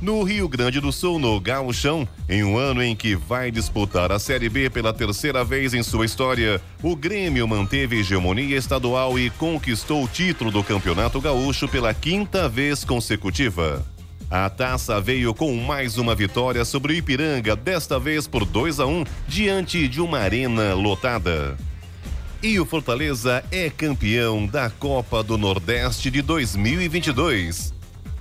[0.00, 4.18] No Rio Grande do Sul, no Gauchão, em um ano em que vai disputar a
[4.18, 10.02] Série B pela terceira vez em sua história, o Grêmio manteve hegemonia estadual e conquistou
[10.02, 13.84] o título do Campeonato Gaúcho pela quinta vez consecutiva.
[14.30, 18.86] A taça veio com mais uma vitória sobre o Ipiranga, desta vez por 2 a
[18.86, 21.56] 1 diante de uma arena lotada.
[22.40, 27.74] E o Fortaleza é campeão da Copa do Nordeste de 2022.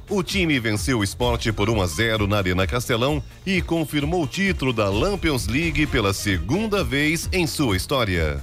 [0.09, 4.27] O time venceu o esporte por 1 a 0 na Arena Castelão e confirmou o
[4.27, 8.41] título da Lampions League pela segunda vez em sua história.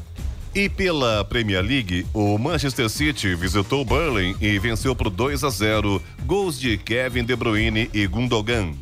[0.57, 6.03] E pela Premier League, o Manchester City visitou Burnley e venceu por 2 a 0,
[6.25, 8.73] gols de Kevin De Bruyne e Gundogan.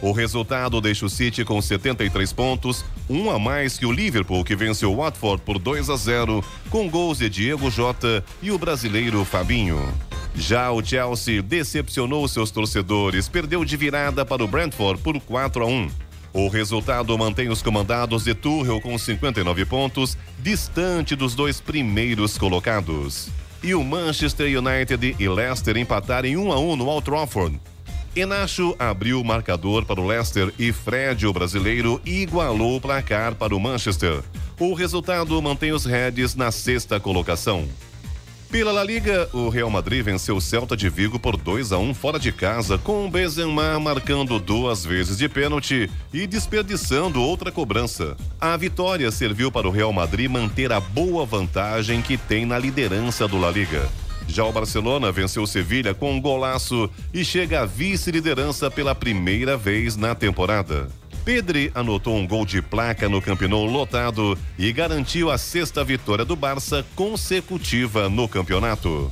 [0.00, 4.54] O resultado deixa o City com 73 pontos, um a mais que o Liverpool, que
[4.54, 9.24] venceu o Watford por 2 a 0, com gols de Diego Jota e o brasileiro
[9.24, 9.92] Fabinho.
[10.36, 15.66] Já o Chelsea decepcionou seus torcedores, perdeu de virada para o Brentford por 4 a
[15.66, 15.90] 1.
[16.34, 23.28] O resultado mantém os comandados de Tuchel com 59 pontos, distante dos dois primeiros colocados.
[23.62, 27.60] E o Manchester United e Leicester empataram em 1 a 1 no Old Trafford.
[28.16, 33.54] Enacho abriu o marcador para o Leicester e Fred, o brasileiro, igualou o placar para
[33.54, 34.20] o Manchester.
[34.58, 37.68] O resultado mantém os Reds na sexta colocação.
[38.54, 41.92] Pela La Liga, o Real Madrid venceu o Celta de Vigo por 2 a 1
[41.92, 48.16] fora de casa, com o Benzema marcando duas vezes de pênalti e desperdiçando outra cobrança.
[48.40, 53.26] A vitória serviu para o Real Madrid manter a boa vantagem que tem na liderança
[53.26, 53.88] do La Liga.
[54.28, 59.56] Já o Barcelona venceu o Sevilha com um golaço e chega à vice-liderança pela primeira
[59.56, 60.88] vez na temporada.
[61.24, 66.36] Pedri anotou um gol de placa no Campeonato lotado e garantiu a sexta vitória do
[66.36, 69.10] Barça consecutiva no campeonato.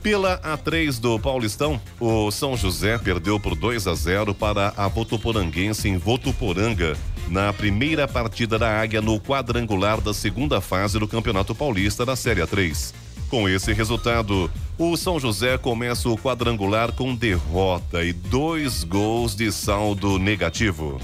[0.00, 5.88] Pela A3 do Paulistão, o São José perdeu por 2 a 0 para a Votuporanguense
[5.88, 6.96] em Votuporanga,
[7.28, 12.40] na primeira partida da Águia no quadrangular da segunda fase do Campeonato Paulista da Série
[12.40, 12.94] A3.
[13.28, 19.50] Com esse resultado, o São José começa o quadrangular com derrota e dois gols de
[19.50, 20.98] saldo negativo.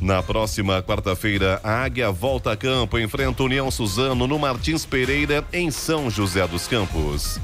[0.00, 5.70] Na próxima quarta-feira, a Águia volta a campo enfrenta União Suzano no Martins Pereira, em
[5.70, 7.40] São José dos Campos.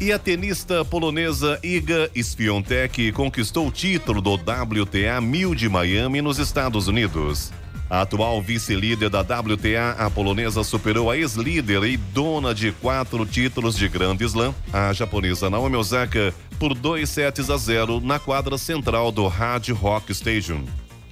[0.00, 6.38] E a tenista polonesa Iga Swiatek conquistou o título do WTA 1000 de Miami nos
[6.38, 7.52] Estados Unidos.
[7.88, 13.76] A atual vice-líder da WTA, a polonesa superou a ex-líder e dona de quatro títulos
[13.76, 19.12] de Grand Slam, a japonesa Naomi Osaka, por 2 sets a 0 na quadra central
[19.12, 20.64] do Hard Rock Stadium.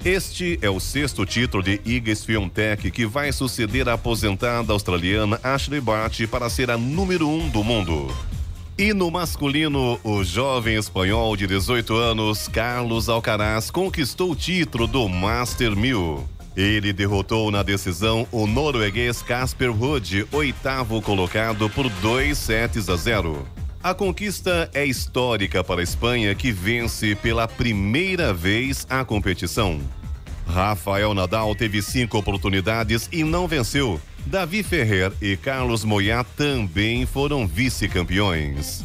[0.05, 5.81] Este é o sexto título de Iga Swiatek que vai suceder a aposentada australiana Ashley
[5.81, 8.13] Barty para ser a número um do mundo.
[8.77, 15.09] E no masculino, o jovem espanhol de 18 anos, Carlos Alcaraz, conquistou o título do
[15.09, 16.29] Master 1000.
[16.57, 23.47] Ele derrotou na decisão o norueguês Casper Ruud, oitavo colocado, por 2 sets a 0.
[23.83, 29.81] A conquista é histórica para a Espanha, que vence pela primeira vez a competição.
[30.47, 34.01] Rafael Nadal teve cinco oportunidades e não venceu.
[34.25, 38.85] Davi Ferrer e Carlos Moyá também foram vice-campeões.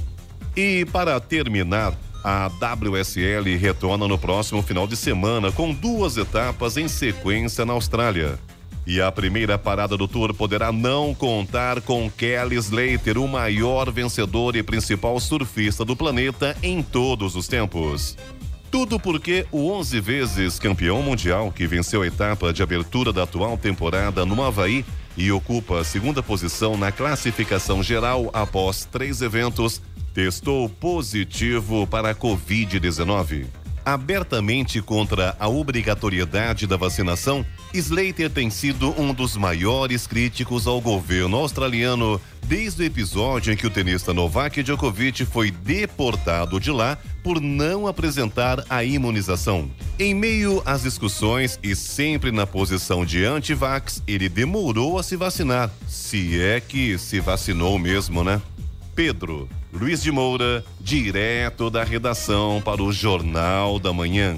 [0.55, 1.93] E para terminar,
[2.23, 8.39] a WSL retorna no próximo final de semana com duas etapas em sequência na Austrália.
[8.87, 14.55] E a primeira parada do Tour poderá não contar com Kelly Slater, o maior vencedor
[14.55, 18.17] e principal surfista do planeta em todos os tempos.
[18.71, 23.57] Tudo porque o 11 vezes campeão mundial, que venceu a etapa de abertura da atual
[23.57, 24.85] temporada no Havaí
[25.17, 29.81] e ocupa a segunda posição na classificação geral após três eventos,
[30.13, 33.47] testou positivo para a Covid-19
[33.87, 41.37] abertamente contra a obrigatoriedade da vacinação, Slater tem sido um dos maiores críticos ao governo
[41.37, 47.41] australiano desde o episódio em que o tenista Novak Djokovic foi deportado de lá por
[47.41, 49.69] não apresentar a imunização.
[49.99, 55.69] Em meio às discussões e sempre na posição de anti-vax, ele demorou a se vacinar,
[55.87, 58.41] se é que se vacinou mesmo, né?
[58.95, 64.37] Pedro Luiz de Moura, direto da redação para o Jornal da Manhã.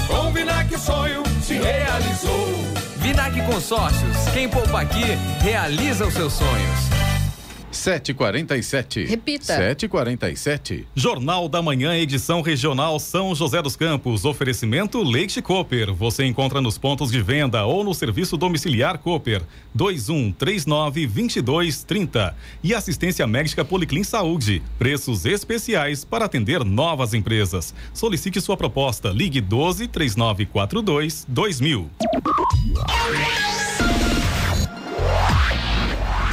[0.41, 2.47] Vinac sonho se realizou.
[2.97, 4.17] Vinac Consórcios.
[4.33, 5.03] Quem poupa aqui
[5.39, 7.10] realiza os seus sonhos.
[7.71, 9.05] 747.
[9.05, 9.55] Repita.
[9.55, 10.87] 747.
[10.95, 14.25] Jornal da Manhã, edição regional São José dos Campos.
[14.25, 15.93] Oferecimento Leite Cooper.
[15.93, 19.41] Você encontra nos pontos de venda ou no serviço domiciliar Cooper.
[19.73, 22.35] 2139 2230.
[22.63, 24.61] E assistência médica Policlin Saúde.
[24.77, 27.73] Preços especiais para atender novas empresas.
[27.93, 29.09] Solicite sua proposta.
[29.09, 31.89] Ligue 12 3942 2000.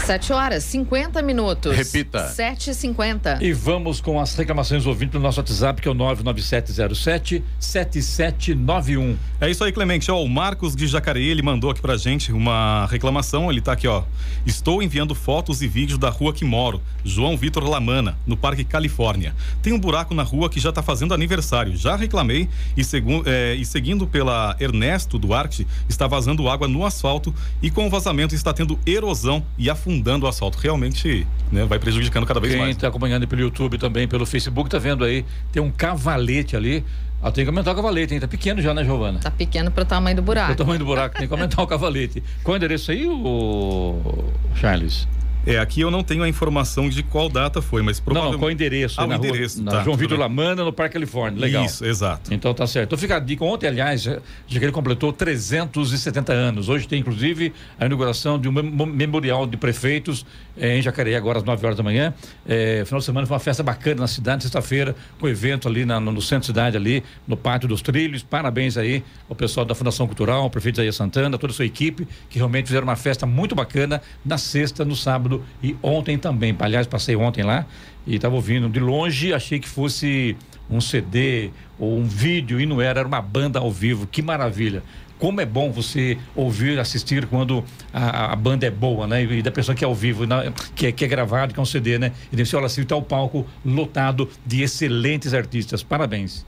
[0.09, 1.77] 7 horas 50 minutos.
[1.77, 2.29] Repita.
[2.29, 5.95] 7 e 50 E vamos com as reclamações ouvindo no nosso WhatsApp, que é o
[5.95, 9.19] 99707 7791.
[9.39, 10.11] É isso aí, Clemente.
[10.11, 13.51] Ó, o Marcos de Jacareí, ele mandou aqui pra gente uma reclamação.
[13.51, 14.03] Ele tá aqui, ó.
[14.47, 19.35] Estou enviando fotos e vídeos da rua que moro, João Vitor Lamana, no Parque Califórnia.
[19.61, 21.77] Tem um buraco na rua que já tá fazendo aniversário.
[21.77, 27.35] Já reclamei e, segu, é, e seguindo pela Ernesto Duarte, está vazando água no asfalto
[27.63, 30.59] e com o vazamento está tendo erosão e afundando o asfalto.
[30.59, 32.77] Realmente né, vai prejudicando cada vez Quem mais.
[32.77, 36.85] está acompanhando pelo YouTube também, pelo Facebook, tá vendo aí, tem um cavalete ali.
[37.21, 38.21] Ah, tem que aumentar o cavalete, hein?
[38.21, 39.19] Tá pequeno já, né, Giovana?
[39.19, 40.55] Tá pequeno pro tamanho do O buraco.
[40.55, 42.23] tamanho do buraco, tem que aumentar o cavalete.
[42.45, 45.09] Qual é o endereço aí, o Charles?
[45.51, 48.33] É, aqui eu não tenho a informação de qual data foi, mas provavelmente...
[48.35, 49.01] Não, qual endereço?
[49.01, 50.19] Ah, é o rua- endereço, na tá, João Vitor.
[50.19, 51.41] Lamana, no Parque Califórnia.
[51.41, 51.65] Legal.
[51.65, 52.35] Isso, exato.
[52.35, 52.89] Então tá certo.
[52.89, 53.43] Então fica a dica.
[53.45, 56.69] Ontem, aliás, já já que ele completou 370 anos.
[56.69, 60.27] Hoje tem, inclusive, a inauguração de um mem- memorial de prefeitos
[60.57, 62.13] eh, em Jacareí, agora às 9 horas da manhã.
[62.47, 65.99] Eh, final de semana foi uma festa bacana na cidade, sexta-feira, com evento ali na-
[65.99, 68.23] no, no centro da cidade, ali, no Pátio dos Trilhos.
[68.23, 72.07] Parabéns aí ao pessoal da Fundação Cultural, ao prefeito Jair Santana, toda a sua equipe,
[72.29, 76.55] que realmente fizeram uma festa muito bacana na sexta, no sábado e ontem também.
[76.59, 77.67] Aliás, passei ontem lá
[78.07, 80.37] e estava ouvindo de longe, achei que fosse
[80.71, 84.07] um CD ou um vídeo e não era, era uma banda ao vivo.
[84.07, 84.83] Que maravilha!
[85.19, 89.25] Como é bom você ouvir, assistir quando a, a banda é boa, né?
[89.25, 91.63] E da pessoa que é ao vivo, na- que é, que é gravado, que é
[91.63, 92.13] um CD, né?
[92.33, 95.83] E você olha assim, tá o palco lotado de excelentes artistas.
[95.83, 96.47] Parabéns.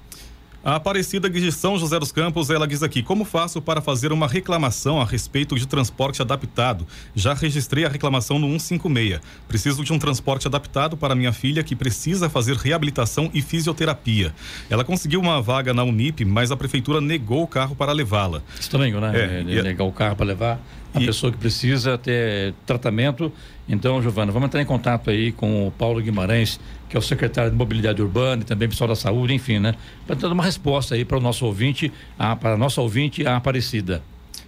[0.63, 4.27] A Aparecida de São José dos Campos, ela diz aqui: Como faço para fazer uma
[4.29, 6.87] reclamação a respeito de transporte adaptado?
[7.15, 9.21] Já registrei a reclamação no 156.
[9.49, 14.35] Preciso de um transporte adaptado para minha filha que precisa fazer reabilitação e fisioterapia.
[14.69, 18.43] Ela conseguiu uma vaga na Unip, mas a prefeitura negou o carro para levá-la.
[18.61, 19.13] Estranho, né?
[19.15, 20.61] É, É, Negar o carro para levar
[20.93, 23.32] a pessoa que precisa ter tratamento.
[23.68, 27.51] Então, Giovana, vamos entrar em contato aí com o Paulo Guimarães, que é o secretário
[27.51, 29.74] de Mobilidade Urbana e também pessoal da saúde, enfim, né?
[30.07, 33.36] Para dar uma resposta aí para o nosso ouvinte, a, para a nossa ouvinte, a
[33.36, 34.03] Aparecida.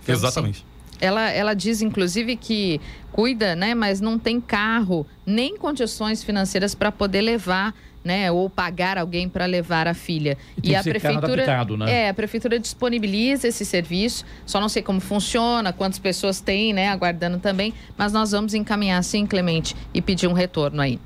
[0.06, 0.64] Exatamente.
[1.00, 2.80] Ela, ela diz, inclusive, que
[3.10, 3.74] cuida, né?
[3.74, 7.74] Mas não tem carro, nem condições financeiras para poder levar,
[8.04, 8.30] né?
[8.30, 10.36] Ou pagar alguém para levar a filha.
[10.56, 12.04] E que ser carro adaptado, né?
[12.04, 14.24] É, a prefeitura disponibiliza esse serviço.
[14.44, 16.88] Só não sei como funciona, quantas pessoas tem, né?
[16.88, 17.72] Aguardando também.
[17.96, 20.98] Mas nós vamos encaminhar, sim, Clemente, e pedir um retorno aí.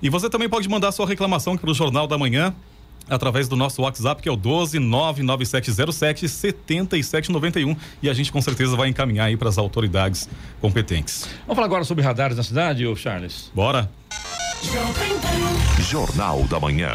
[0.00, 2.54] E você também pode mandar sua reclamação para o Jornal da Manhã
[3.08, 7.76] através do nosso WhatsApp, que é o 12 99707 7791.
[8.02, 10.28] E a gente com certeza vai encaminhar aí para as autoridades
[10.60, 11.28] competentes.
[11.46, 13.50] Vamos falar agora sobre radares na cidade, ô Charles?
[13.54, 13.90] Bora.
[15.80, 16.90] Jornal da Manhã.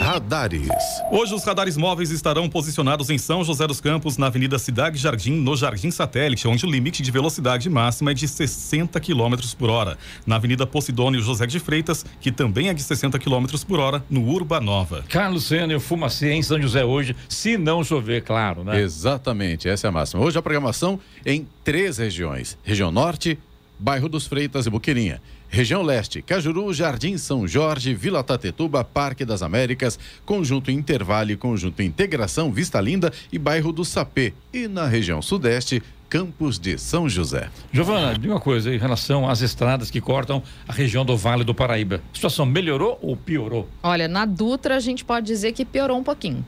[0.00, 0.68] Radares.
[1.10, 5.32] Hoje os radares móveis estarão posicionados em São José dos Campos, na Avenida Cidade Jardim,
[5.32, 9.98] no Jardim Satélite, onde o limite de velocidade máxima é de 60 km por hora.
[10.26, 14.24] Na Avenida Posidônio José de Freitas, que também é de 60 km por hora, no
[14.28, 15.04] Urba Nova.
[15.08, 18.80] Carlos Sênior, Fumacê em São José hoje, se não chover, claro, né?
[18.80, 20.22] Exatamente, essa é a máxima.
[20.22, 23.38] Hoje a programação em três regiões: região norte,
[23.78, 25.20] bairro dos Freitas e Buqueirinha.
[25.48, 32.52] Região Leste, Cajuru, Jardim São Jorge, Vila Tatetuba, Parque das Américas, Conjunto Intervale, Conjunto Integração,
[32.52, 34.34] Vista Linda e bairro do Sapê.
[34.52, 37.48] E na região Sudeste, Campos de São José.
[37.72, 41.54] Giovana, diga uma coisa em relação às estradas que cortam a região do Vale do
[41.54, 41.96] Paraíba.
[42.12, 43.68] A situação melhorou ou piorou?
[43.82, 46.44] Olha, na Dutra a gente pode dizer que piorou um pouquinho.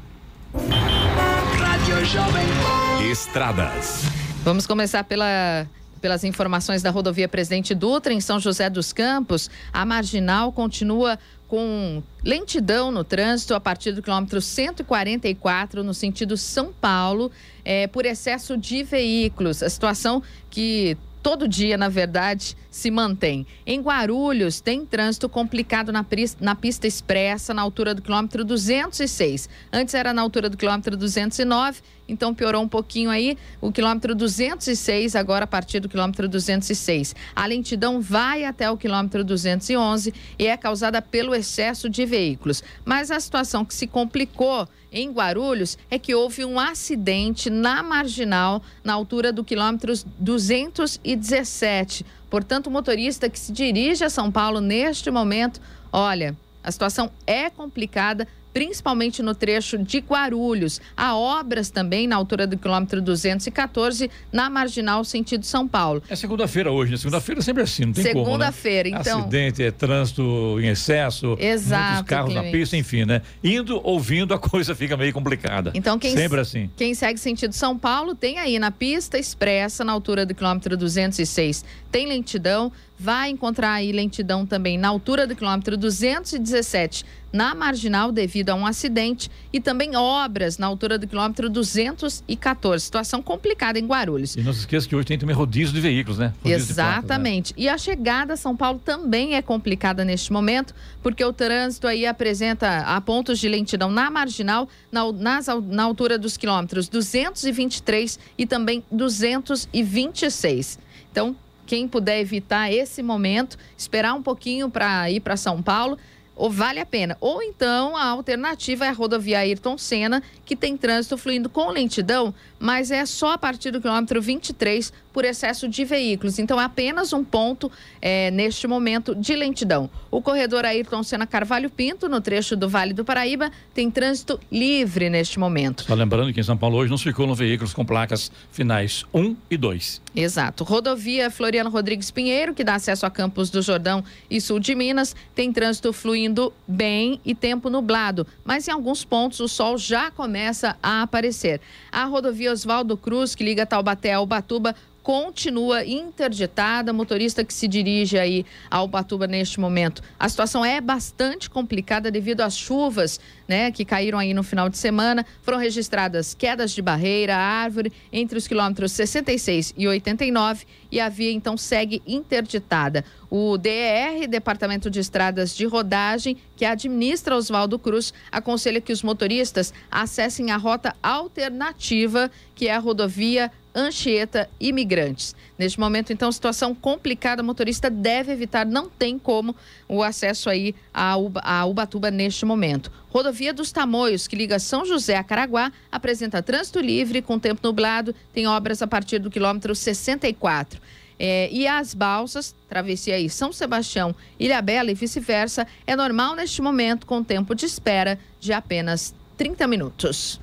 [1.58, 3.04] Rádio Jovem Pan.
[3.10, 4.04] Estradas.
[4.44, 5.66] Vamos começar pela,
[6.06, 9.50] pelas informações da rodovia Presidente Dutra, em São José dos Campos.
[9.72, 16.72] A marginal continua com lentidão no trânsito a partir do quilômetro 144, no sentido São
[16.72, 17.32] Paulo,
[17.64, 19.64] eh, por excesso de veículos.
[19.64, 23.44] A situação que todo dia, na verdade, se mantém.
[23.66, 26.06] Em Guarulhos, tem trânsito complicado na,
[26.40, 29.48] na pista expressa, na altura do quilômetro 206.
[29.72, 33.36] Antes era na altura do quilômetro 209, então piorou um pouquinho aí.
[33.60, 37.14] O quilômetro 206, agora a partir do quilômetro 206.
[37.34, 42.62] A lentidão vai até o quilômetro 211 e é causada pelo excesso de veículos.
[42.84, 48.62] Mas a situação que se complicou em Guarulhos é que houve um acidente na marginal,
[48.82, 52.06] na altura do quilômetro 217.
[52.30, 55.60] Portanto, o motorista que se dirige a São Paulo neste momento,
[55.92, 58.26] olha, a situação é complicada,
[58.56, 60.80] principalmente no trecho de Guarulhos.
[60.96, 66.02] Há obras também na altura do quilômetro 214, na marginal sentido São Paulo.
[66.08, 66.96] É segunda-feira hoje, né?
[66.96, 68.20] Segunda-feira é sempre assim, não tem como.
[68.20, 68.24] né?
[68.24, 69.20] Segunda-feira, então.
[69.20, 72.58] Acidente, é trânsito em excesso, Exato, muitos carros na Clemente.
[72.58, 73.20] pista, enfim, né?
[73.44, 75.70] Indo, ouvindo, a coisa fica meio complicada.
[75.74, 76.70] Então, quem, Sempre assim.
[76.74, 81.62] quem segue sentido São Paulo tem aí na pista expressa, na altura do quilômetro 206,
[81.92, 82.72] tem lentidão.
[82.98, 87.04] Vai encontrar aí lentidão também na altura do quilômetro 217,
[87.36, 89.30] na marginal, devido a um acidente.
[89.52, 92.84] E também obras na altura do quilômetro 214.
[92.84, 94.34] Situação complicada em Guarulhos.
[94.34, 96.32] E não se esqueça que hoje tem também rodízio de veículos, né?
[96.42, 96.72] Rodízio né?
[96.72, 97.52] Exatamente.
[97.56, 102.06] E a chegada a São Paulo também é complicada neste momento, porque o trânsito aí
[102.06, 108.46] apresenta a pontos de lentidão na marginal, na, nas na altura dos quilômetros 223 e
[108.46, 110.78] também 226.
[111.12, 115.98] Então, quem puder evitar esse momento, esperar um pouquinho para ir para São Paulo,
[116.36, 117.16] ou vale a pena.
[117.20, 122.34] Ou então a alternativa é a rodovia Ayrton Senna, que tem trânsito fluindo com lentidão
[122.58, 126.38] mas é só a partir do quilômetro 23 por excesso de veículos.
[126.38, 129.88] Então, é apenas um ponto é, neste momento de lentidão.
[130.10, 135.08] O corredor Ayrton Senna Carvalho Pinto, no trecho do Vale do Paraíba, tem trânsito livre
[135.08, 135.84] neste momento.
[135.84, 139.56] Só lembrando que em São Paulo hoje não circulam veículos com placas finais 1 e
[139.56, 140.02] 2.
[140.14, 140.64] Exato.
[140.64, 145.16] Rodovia Floriano Rodrigues Pinheiro, que dá acesso a Campos do Jordão e sul de Minas,
[145.34, 150.76] tem trânsito fluindo bem e tempo nublado, mas em alguns pontos o sol já começa
[150.82, 151.60] a aparecer.
[151.90, 154.74] A rodovia Oswaldo Cruz, que liga Taubaté a Ubatuba,
[155.06, 156.92] continua interditada.
[156.92, 160.02] Motorista que se dirige aí ao Batuba neste momento.
[160.18, 164.76] A situação é bastante complicada devido às chuvas, né, que caíram aí no final de
[164.76, 165.24] semana.
[165.42, 171.30] Foram registradas quedas de barreira, árvore entre os quilômetros 66 e 89 e a via
[171.30, 173.04] então segue interditada.
[173.30, 179.72] O DER, Departamento de Estradas de Rodagem, que administra Oswaldo Cruz, aconselha que os motoristas
[179.88, 185.36] acessem a rota alternativa, que é a rodovia Anchieta Imigrantes.
[185.58, 189.54] Neste momento, então, situação complicada, o motorista deve evitar, não tem como
[189.86, 192.90] o acesso aí a, Uba, a Ubatuba neste momento.
[193.10, 198.14] Rodovia dos Tamoios, que liga São José a Caraguá, apresenta trânsito livre com tempo nublado,
[198.32, 200.80] tem obras a partir do quilômetro 64.
[201.18, 206.60] É, e as balsas, travessia aí São Sebastião, Ilha Bela e vice-versa, é normal neste
[206.60, 210.40] momento com tempo de espera de apenas 30 minutos.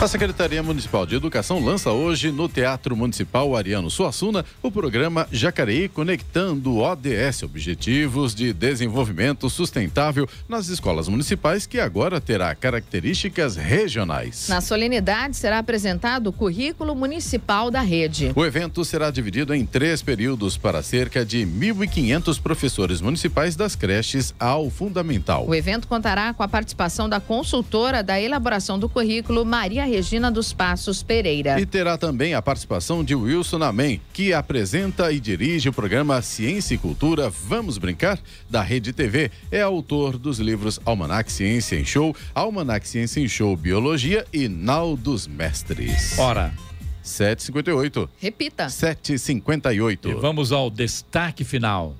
[0.00, 5.88] A Secretaria Municipal de Educação lança hoje no Teatro Municipal Ariano Suassuna o programa Jacareí
[5.88, 14.46] Conectando ODS, Objetivos de Desenvolvimento Sustentável nas escolas municipais, que agora terá características regionais.
[14.48, 18.30] Na solenidade será apresentado o currículo municipal da rede.
[18.36, 24.32] O evento será dividido em três períodos para cerca de 1.500 professores municipais das creches
[24.38, 25.44] ao fundamental.
[25.44, 30.52] O evento contará com a participação da consultora da elaboração do currículo, Maria Regina dos
[30.52, 31.60] Passos Pereira.
[31.60, 36.74] E terá também a participação de Wilson Amém, que apresenta e dirige o programa Ciência
[36.74, 38.18] e Cultura Vamos Brincar,
[38.48, 39.30] da Rede TV.
[39.50, 44.96] É autor dos livros Almanac Ciência em Show, Almanac Ciência em Show Biologia e Nau
[44.96, 46.18] dos Mestres.
[46.18, 46.52] Ora.
[47.02, 48.08] 758.
[48.18, 48.68] Repita.
[48.68, 50.10] 758.
[50.10, 51.96] E vamos ao destaque final.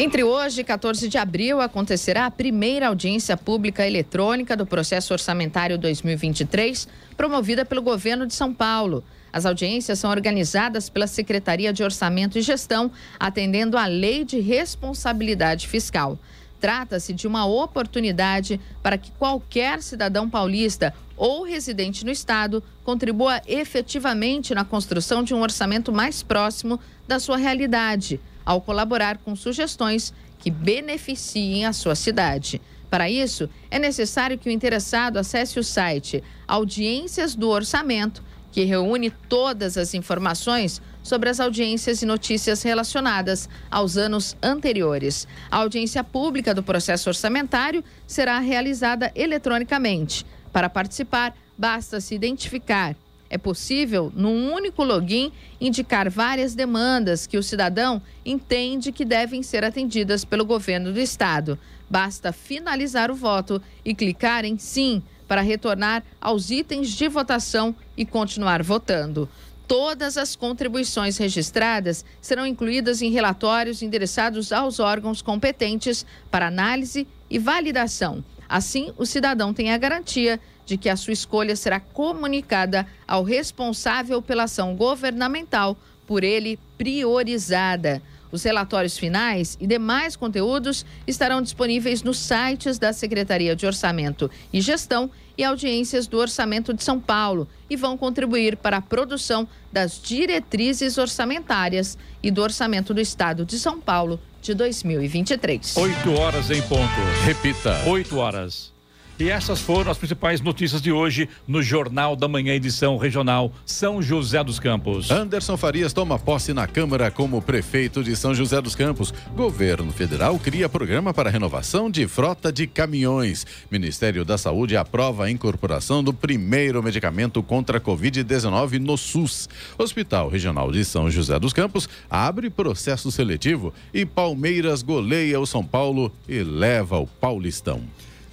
[0.00, 5.76] Entre hoje e 14 de abril acontecerá a primeira audiência pública eletrônica do processo orçamentário
[5.76, 6.86] 2023,
[7.16, 9.02] promovida pelo governo de São Paulo.
[9.32, 15.66] As audiências são organizadas pela Secretaria de Orçamento e Gestão, atendendo à Lei de Responsabilidade
[15.66, 16.16] Fiscal.
[16.60, 24.54] Trata-se de uma oportunidade para que qualquer cidadão paulista ou residente no estado contribua efetivamente
[24.54, 26.78] na construção de um orçamento mais próximo
[27.08, 32.62] da sua realidade ao colaborar com sugestões que beneficiem a sua cidade.
[32.88, 39.10] Para isso, é necessário que o interessado acesse o site Audiências do Orçamento, que reúne
[39.28, 45.28] todas as informações sobre as audiências e notícias relacionadas aos anos anteriores.
[45.50, 50.24] A audiência pública do processo orçamentário será realizada eletronicamente.
[50.50, 52.96] Para participar, basta se identificar
[53.30, 59.64] é possível, num único login, indicar várias demandas que o cidadão entende que devem ser
[59.64, 61.58] atendidas pelo governo do estado.
[61.90, 68.06] Basta finalizar o voto e clicar em Sim para retornar aos itens de votação e
[68.06, 69.28] continuar votando.
[69.66, 77.38] Todas as contribuições registradas serão incluídas em relatórios endereçados aos órgãos competentes para análise e
[77.38, 78.24] validação.
[78.48, 84.20] Assim, o cidadão tem a garantia de que a sua escolha será comunicada ao responsável
[84.20, 88.02] pela ação governamental, por ele priorizada.
[88.30, 94.60] Os relatórios finais e demais conteúdos estarão disponíveis nos sites da Secretaria de Orçamento e
[94.60, 99.98] Gestão e audiências do Orçamento de São Paulo e vão contribuir para a produção das
[99.98, 105.78] diretrizes orçamentárias e do Orçamento do Estado de São Paulo de 2023.
[105.78, 107.00] Oito horas em ponto.
[107.24, 107.82] Repita.
[107.86, 108.76] Oito horas.
[109.20, 114.00] E essas foram as principais notícias de hoje no Jornal da Manhã, edição regional São
[114.00, 115.10] José dos Campos.
[115.10, 119.12] Anderson Farias toma posse na Câmara como prefeito de São José dos Campos.
[119.34, 123.44] Governo federal cria programa para renovação de frota de caminhões.
[123.68, 129.48] Ministério da Saúde aprova a incorporação do primeiro medicamento contra a Covid-19 no SUS.
[129.76, 135.64] Hospital Regional de São José dos Campos abre processo seletivo e Palmeiras goleia o São
[135.64, 137.82] Paulo e leva o Paulistão.